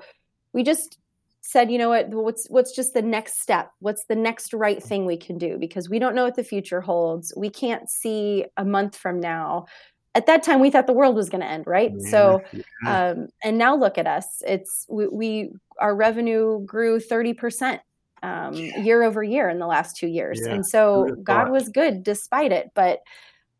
we 0.52 0.62
just 0.62 0.98
said, 1.40 1.70
you 1.70 1.78
know 1.78 1.88
what, 1.88 2.08
what's 2.08 2.48
what's 2.48 2.74
just 2.74 2.94
the 2.94 3.02
next 3.02 3.42
step? 3.42 3.72
What's 3.80 4.04
the 4.04 4.14
next 4.14 4.54
right 4.54 4.82
thing 4.82 5.04
we 5.04 5.16
can 5.16 5.38
do? 5.38 5.58
Because 5.58 5.90
we 5.90 5.98
don't 5.98 6.14
know 6.14 6.24
what 6.24 6.36
the 6.36 6.44
future 6.44 6.80
holds. 6.80 7.32
We 7.36 7.50
can't 7.50 7.90
see 7.90 8.46
a 8.56 8.64
month 8.64 8.96
from 8.96 9.20
now 9.20 9.66
at 10.14 10.26
that 10.26 10.42
time 10.42 10.60
we 10.60 10.70
thought 10.70 10.86
the 10.86 10.92
world 10.92 11.16
was 11.16 11.28
going 11.28 11.40
to 11.40 11.46
end 11.46 11.66
right? 11.66 11.92
Yeah, 11.96 12.10
so 12.10 12.42
yeah. 12.52 13.10
Um, 13.10 13.28
and 13.42 13.58
now 13.58 13.76
look 13.76 13.98
at 13.98 14.06
us. 14.06 14.42
It's 14.46 14.86
we, 14.88 15.06
we 15.08 15.52
our 15.78 15.94
revenue 15.94 16.64
grew 16.64 16.98
30% 17.00 17.80
um, 18.22 18.54
yeah. 18.54 18.78
year 18.78 19.02
over 19.02 19.22
year 19.22 19.48
in 19.48 19.58
the 19.58 19.66
last 19.66 19.96
two 19.96 20.06
years. 20.06 20.40
And 20.40 20.66
so 20.66 21.16
god 21.22 21.50
was 21.50 21.68
good 21.68 22.02
despite 22.02 22.52
it. 22.52 22.70
But 22.74 23.00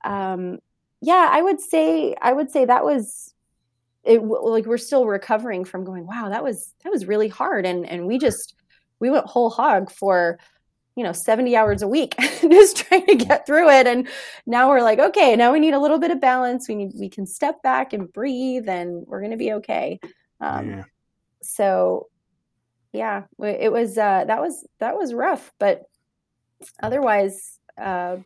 um, 0.05 0.59
yeah 1.03 1.29
i 1.33 1.43
would 1.43 1.61
say 1.61 2.15
i 2.23 2.33
would 2.33 2.51
say 2.51 2.65
that 2.65 2.85
was 2.85 3.35
it 4.05 4.23
like 4.23 4.65
we're 4.67 4.79
still 4.79 5.07
recovering 5.07 5.65
from 5.65 5.85
going 5.85 6.07
wow 6.07 6.29
that 6.29 6.43
was 6.43 6.75
that 6.83 6.91
was 6.91 7.07
really 7.07 7.29
hard. 7.29 7.67
And 7.67 7.87
and 7.87 8.07
we 8.07 8.19
just 8.19 8.55
we 9.01 9.11
went 9.11 9.27
whole 9.27 9.51
hog 9.51 9.91
for 9.91 10.39
you 10.97 11.03
know 11.03 11.13
70 11.13 11.57
hours 11.57 11.83
a 11.83 11.89
week 11.89 12.15
just 12.41 12.77
trying 12.77 13.07
to 13.07 13.15
get 13.15 13.47
through 13.47 13.71
it 13.71 13.87
and 13.87 14.09
now 14.47 14.69
we're 14.69 14.83
like 14.83 14.99
okay 14.99 15.37
now 15.37 15.53
we 15.53 15.61
need 15.61 15.75
a 15.75 15.79
little 15.79 15.99
bit 15.99 16.11
of 16.11 16.21
balance 16.21 16.69
we 16.69 16.75
need 16.75 16.93
we 16.99 17.09
can 17.09 17.27
step 17.27 17.63
back 17.63 17.93
and 17.93 18.13
breathe 18.13 18.69
and 18.69 19.07
we're 19.07 19.21
going 19.21 19.31
to 19.31 19.37
be 19.37 19.53
okay 19.53 19.99
um, 20.41 20.69
yeah. 20.69 20.85
so 21.43 22.09
yeah 22.93 23.23
it 23.41 23.73
was 23.73 23.97
uh, 23.97 24.25
that 24.27 24.41
was 24.41 24.67
that 24.79 24.97
was 24.97 25.15
rough 25.15 25.53
but 25.59 25.83
otherwise 26.83 27.59
uh, 27.79 28.17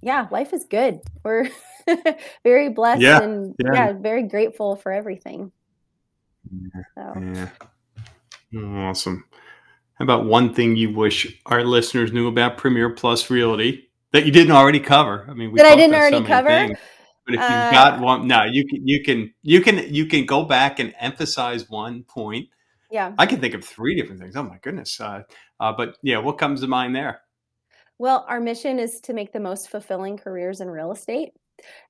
yeah 0.00 0.28
life 0.30 0.52
is 0.52 0.64
good 0.66 1.00
we're 1.24 1.48
very 2.44 2.68
blessed 2.68 3.02
yeah. 3.02 3.20
and 3.20 3.54
yeah. 3.58 3.72
yeah. 3.72 3.92
very 3.92 4.22
grateful 4.22 4.76
for 4.76 4.92
everything 4.92 5.50
yeah. 6.52 6.82
So. 6.94 7.48
yeah. 8.52 8.88
awesome 8.88 9.24
how 9.32 9.49
about 10.00 10.24
one 10.24 10.54
thing 10.54 10.76
you 10.76 10.92
wish 10.92 11.40
our 11.46 11.64
listeners 11.64 12.12
knew 12.12 12.26
about 12.28 12.56
Premier 12.56 12.90
Plus 12.90 13.30
Realty 13.30 13.90
that 14.12 14.26
you 14.26 14.32
didn't 14.32 14.52
already 14.52 14.80
cover? 14.80 15.26
I 15.28 15.34
mean, 15.34 15.54
that 15.54 15.66
I 15.66 15.76
didn't 15.76 15.94
already 15.94 16.18
so 16.18 16.24
cover. 16.24 16.48
Things, 16.48 16.78
but 17.26 17.34
if 17.34 17.40
you've 17.40 17.50
uh, 17.50 17.70
got 17.70 18.00
one, 18.00 18.26
no, 18.26 18.44
you 18.44 18.66
can 18.66 18.86
you 18.86 19.02
can 19.02 19.34
you 19.42 19.60
can 19.60 19.94
you 19.94 20.06
can 20.06 20.26
go 20.26 20.44
back 20.44 20.78
and 20.78 20.94
emphasize 20.98 21.68
one 21.68 22.02
point. 22.04 22.48
Yeah, 22.90 23.12
I 23.18 23.26
can 23.26 23.40
think 23.40 23.54
of 23.54 23.64
three 23.64 23.94
different 23.94 24.20
things. 24.20 24.34
Oh 24.36 24.42
my 24.42 24.58
goodness! 24.62 25.00
Uh, 25.00 25.22
uh, 25.60 25.72
but 25.72 25.96
yeah, 26.02 26.18
what 26.18 26.38
comes 26.38 26.62
to 26.62 26.66
mind 26.66 26.96
there? 26.96 27.20
Well, 27.98 28.24
our 28.28 28.40
mission 28.40 28.78
is 28.78 29.00
to 29.02 29.12
make 29.12 29.32
the 29.32 29.40
most 29.40 29.68
fulfilling 29.68 30.16
careers 30.16 30.62
in 30.62 30.70
real 30.70 30.90
estate. 30.90 31.32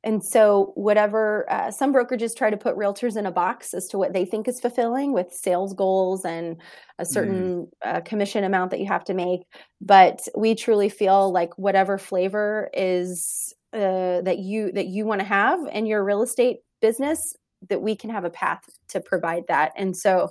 And 0.03 0.25
so, 0.25 0.73
whatever 0.75 1.51
uh, 1.51 1.71
some 1.71 1.93
brokerages 1.93 2.37
try 2.37 2.51
to 2.51 2.57
put 2.57 2.77
realtors 2.77 3.17
in 3.17 3.27
a 3.27 3.31
box 3.31 3.75
as 3.75 3.87
to 3.89 3.99
what 3.99 4.13
they 4.13 4.25
think 4.25 4.49
is 4.49 4.61
fulfilling 4.61 5.13
with 5.13 5.33
sales 5.33 5.75
goals 5.75 6.25
and 6.25 6.61
a 6.99 7.05
certain 7.05 7.67
mm. 7.67 7.97
uh, 7.97 8.01
commission 8.01 8.45
amount 8.45 8.71
that 8.71 8.81
you 8.81 8.87
have 8.87 9.05
to 9.05 9.15
make. 9.15 9.41
But 9.81 10.21
we 10.37 10.55
truly 10.55 10.89
feel 10.89 11.33
like 11.33 11.57
whatever 11.59 11.99
flavor 11.99 12.71
is 12.73 13.55
uh, 13.73 14.21
that 14.23 14.39
you 14.39 14.73
that 14.73 14.87
you 14.87 15.05
want 15.07 15.21
to 15.21 15.27
have 15.27 15.61
in 15.73 15.87
your 15.87 16.05
real 16.05 16.23
estate 16.23 16.59
business, 16.81 17.37
that 17.69 17.83
we 17.83 17.95
can 17.95 18.11
have 18.11 18.25
a 18.25 18.31
path 18.31 18.63
to 18.89 19.01
provide 19.01 19.45
that. 19.49 19.73
And 19.77 19.97
so, 19.97 20.31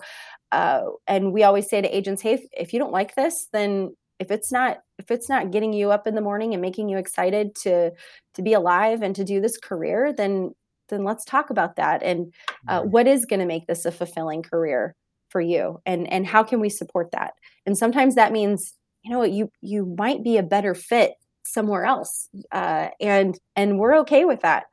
uh, 0.52 0.82
and 1.08 1.32
we 1.32 1.43
always 1.43 1.69
say 1.69 1.82
to 1.82 1.95
agents, 1.95 2.21
hey, 2.21 2.34
if, 2.34 2.41
if 2.54 2.73
you 2.73 2.80
don't 2.80 2.91
like 2.91 3.15
this, 3.15 3.47
then 3.54 3.95
if 4.19 4.32
it's 4.32 4.51
not 4.51 4.79
if 4.97 5.12
it's 5.12 5.29
not 5.29 5.51
getting 5.51 5.73
you 5.73 5.91
up 5.91 6.08
in 6.08 6.15
the 6.15 6.21
morning 6.21 6.53
and 6.53 6.62
making 6.62 6.89
you 6.89 6.97
excited 6.97 7.55
to 7.55 7.91
to 8.34 8.41
be 8.41 8.53
alive 8.53 9.01
and 9.01 9.15
to 9.15 9.23
do 9.23 9.41
this 9.41 9.58
career 9.58 10.13
then 10.13 10.51
then 10.89 11.03
let's 11.03 11.23
talk 11.23 11.49
about 11.49 11.77
that. 11.77 12.03
And 12.03 12.34
uh, 12.67 12.82
what 12.82 13.08
is 13.08 13.25
going 13.25 13.39
to 13.39 13.45
make 13.45 13.67
this 13.67 13.86
a 13.86 13.91
fulfilling 13.91 14.43
career 14.43 14.95
for 15.29 15.39
you? 15.39 15.79
And 15.86 16.12
and 16.12 16.27
how 16.27 16.43
can 16.43 16.60
we 16.60 16.69
support 16.69 17.12
that? 17.12 17.34
And 17.65 17.77
sometimes 17.77 18.15
that 18.15 18.32
means 18.32 18.73
you 19.03 19.12
know 19.12 19.23
you 19.23 19.49
you 19.62 19.95
might 19.97 20.23
be 20.23 20.38
a 20.38 20.43
better 20.43 20.75
fit 20.75 21.13
somewhere 21.45 21.86
else 21.86 22.27
uh, 22.51 22.89
and 22.99 23.39
and 23.55 23.79
we're 23.79 23.97
okay 23.99 24.25
with 24.25 24.41
that. 24.41 24.65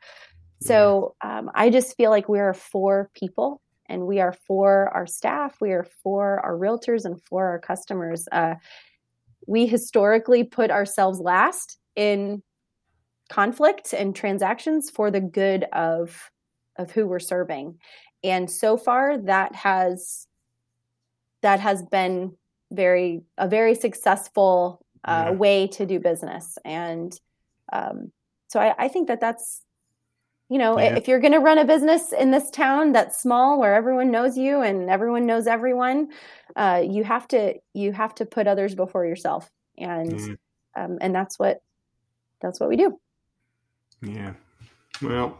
So 0.62 1.14
um, 1.22 1.50
i 1.54 1.68
just 1.68 1.96
feel 1.96 2.10
like 2.10 2.30
we're 2.30 2.54
for 2.54 3.10
people 3.14 3.60
and 3.88 4.06
we 4.06 4.20
are 4.20 4.34
for 4.46 4.88
our 4.88 5.06
staff 5.06 5.60
we 5.60 5.70
are 5.70 5.86
for 6.02 6.40
our 6.40 6.54
realtors 6.54 7.04
and 7.04 7.22
for 7.22 7.46
our 7.46 7.58
customers 7.58 8.26
uh, 8.32 8.54
we 9.46 9.66
historically 9.66 10.44
put 10.44 10.70
ourselves 10.70 11.20
last 11.20 11.78
in 11.94 12.42
conflict 13.28 13.92
and 13.92 14.14
transactions 14.14 14.90
for 14.90 15.10
the 15.10 15.20
good 15.20 15.64
of 15.72 16.30
of 16.76 16.90
who 16.90 17.06
we're 17.06 17.18
serving 17.18 17.78
and 18.22 18.50
so 18.50 18.76
far 18.76 19.18
that 19.18 19.54
has 19.54 20.26
that 21.42 21.60
has 21.60 21.82
been 21.82 22.36
very 22.70 23.22
a 23.38 23.48
very 23.48 23.74
successful 23.74 24.84
uh, 25.04 25.26
yeah. 25.26 25.30
way 25.30 25.66
to 25.66 25.86
do 25.86 25.98
business 25.98 26.58
and 26.64 27.18
um, 27.72 28.12
so 28.48 28.60
I, 28.60 28.74
I, 28.78 28.88
think 28.88 29.08
that 29.08 29.20
that's 29.20 29.62
you 30.48 30.58
know 30.58 30.78
yeah. 30.78 30.94
if 30.96 31.08
you're 31.08 31.20
going 31.20 31.32
to 31.32 31.40
run 31.40 31.58
a 31.58 31.64
business 31.64 32.12
in 32.12 32.30
this 32.30 32.50
town 32.50 32.92
that's 32.92 33.20
small 33.20 33.58
where 33.58 33.74
everyone 33.74 34.10
knows 34.10 34.36
you 34.36 34.60
and 34.60 34.88
everyone 34.88 35.26
knows 35.26 35.46
everyone 35.46 36.08
uh, 36.56 36.82
you 36.84 37.04
have 37.04 37.28
to 37.28 37.54
you 37.74 37.92
have 37.92 38.14
to 38.14 38.24
put 38.24 38.46
others 38.46 38.74
before 38.74 39.04
yourself. 39.04 39.50
And 39.76 40.12
mm. 40.12 40.38
um, 40.74 40.98
and 41.00 41.14
that's 41.14 41.38
what 41.38 41.60
that's 42.40 42.60
what 42.60 42.68
we 42.68 42.76
do. 42.76 42.98
Yeah. 44.02 44.34
Well 45.02 45.38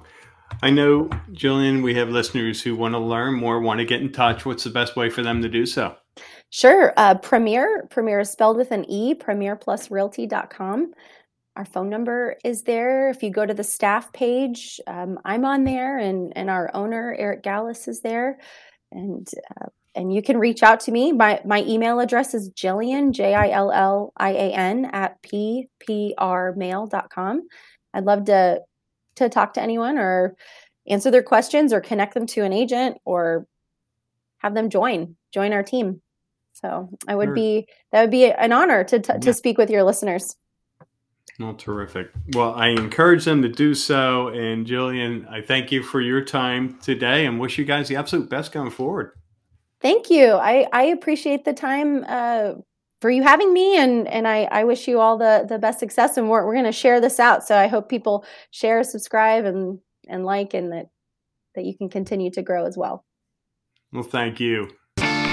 i 0.63 0.71
know 0.71 1.07
jillian 1.33 1.83
we 1.83 1.93
have 1.93 2.09
listeners 2.09 2.63
who 2.63 2.77
want 2.77 2.95
to 2.95 3.01
learn 3.01 3.35
more 3.35 3.61
want 3.61 3.79
to 3.79 3.85
get 3.85 4.01
in 4.01 4.13
touch. 4.13 4.47
What's 4.47 4.63
the 4.63 4.71
best 4.71 4.95
way 4.95 5.11
for 5.11 5.23
them 5.23 5.43
to 5.43 5.49
do 5.49 5.67
so? 5.67 5.97
Sure. 6.51 6.95
Uh, 6.97 7.17
premier 7.17 7.87
premier 7.91 8.21
is 8.21 8.31
spelled 8.31 8.57
with 8.57 8.71
an 8.71 8.85
e 8.89 9.15
premierplusrealty.com 9.15 10.93
our 11.57 11.65
phone 11.65 11.89
number 11.89 12.37
is 12.45 12.63
there. 12.63 13.09
If 13.09 13.23
you 13.23 13.31
go 13.31 13.47
to 13.47 13.55
the 13.55 13.65
staff 13.65 14.13
page, 14.13 14.79
um, 14.87 15.19
I'm 15.25 15.45
on 15.45 15.65
there, 15.65 15.99
and 15.99 16.33
and 16.37 16.51
our 16.51 16.71
owner 16.75 17.17
Eric 17.19 17.43
Gallus 17.43 17.89
is 17.89 18.03
there, 18.03 18.39
and 18.93 19.27
uh, 19.59 19.67
and 19.95 20.13
you 20.13 20.23
can 20.23 20.39
reach 20.39 20.63
out 20.63 20.81
to 20.81 20.93
me. 20.93 21.13
My 21.13 21.41
my 21.45 21.63
email 21.63 21.99
address 21.99 22.35
is 22.35 22.51
Jillian 22.51 23.13
J 23.13 23.35
I 23.35 23.51
L 23.51 23.73
L 23.73 24.13
I 24.17 24.31
A 24.33 24.53
N 24.53 24.85
at 24.93 25.21
p 25.23 25.69
p 25.79 26.15
r 26.19 26.55
pprmail.com. 26.55 27.49
I'd 27.95 28.05
love 28.05 28.27
to 28.27 28.61
to 29.17 29.29
talk 29.31 29.55
to 29.55 29.63
anyone 29.63 29.97
or 29.97 30.37
answer 30.87 31.11
their 31.11 31.23
questions 31.23 31.73
or 31.73 31.81
connect 31.81 32.13
them 32.13 32.27
to 32.27 32.43
an 32.43 32.53
agent 32.53 32.99
or 33.07 33.47
have 34.39 34.55
them 34.55 34.69
join 34.69 35.17
join 35.33 35.55
our 35.55 35.63
team. 35.63 36.03
So 36.53 36.91
I 37.09 37.15
would 37.15 37.29
sure. 37.29 37.35
be 37.35 37.67
that 37.93 38.03
would 38.03 38.11
be 38.11 38.31
an 38.31 38.53
honor 38.53 38.85
to 38.85 39.01
to, 39.01 39.19
to 39.19 39.33
speak 39.33 39.57
with 39.57 39.71
your 39.71 39.83
listeners. 39.83 40.37
Well, 41.39 41.55
terrific. 41.55 42.11
Well, 42.33 42.55
I 42.55 42.69
encourage 42.69 43.25
them 43.25 43.43
to 43.43 43.49
do 43.49 43.75
so. 43.75 44.29
And 44.29 44.67
Jillian, 44.67 45.29
I 45.31 45.43
thank 45.43 45.71
you 45.71 45.83
for 45.83 46.01
your 46.01 46.23
time 46.23 46.79
today 46.81 47.27
and 47.27 47.39
wish 47.39 47.59
you 47.59 47.65
guys 47.65 47.89
the 47.89 47.97
absolute 47.97 48.31
best 48.31 48.53
going 48.53 48.71
forward. 48.71 49.13
Thank 49.81 50.09
you. 50.09 50.33
I, 50.33 50.67
I 50.73 50.85
appreciate 50.85 51.45
the 51.45 51.53
time 51.53 52.05
uh, 52.09 52.55
for 53.01 53.11
you 53.11 53.23
having 53.23 53.53
me, 53.53 53.77
and 53.77 54.09
and 54.09 54.27
I, 54.27 54.45
I 54.45 54.65
wish 54.65 54.89
you 54.89 55.01
all 55.01 55.19
the 55.19 55.45
the 55.47 55.59
best 55.59 55.79
success. 55.79 56.17
And 56.17 56.31
we're 56.31 56.47
we're 56.47 56.55
going 56.55 56.65
to 56.65 56.73
share 56.73 57.01
this 57.01 57.21
out, 57.21 57.47
so 57.47 57.57
I 57.57 57.67
hope 57.67 57.89
people 57.91 58.25
share, 58.51 58.83
subscribe, 58.83 59.45
and 59.45 59.79
and 60.09 60.25
like, 60.25 60.55
and 60.55 60.73
that 60.73 60.87
that 61.55 61.65
you 61.65 61.77
can 61.77 61.91
continue 61.91 62.31
to 62.33 62.43
grow 62.43 62.65
as 62.65 62.77
well. 62.79 63.05
Well, 63.93 64.03
thank 64.03 64.41
you. 64.41 64.71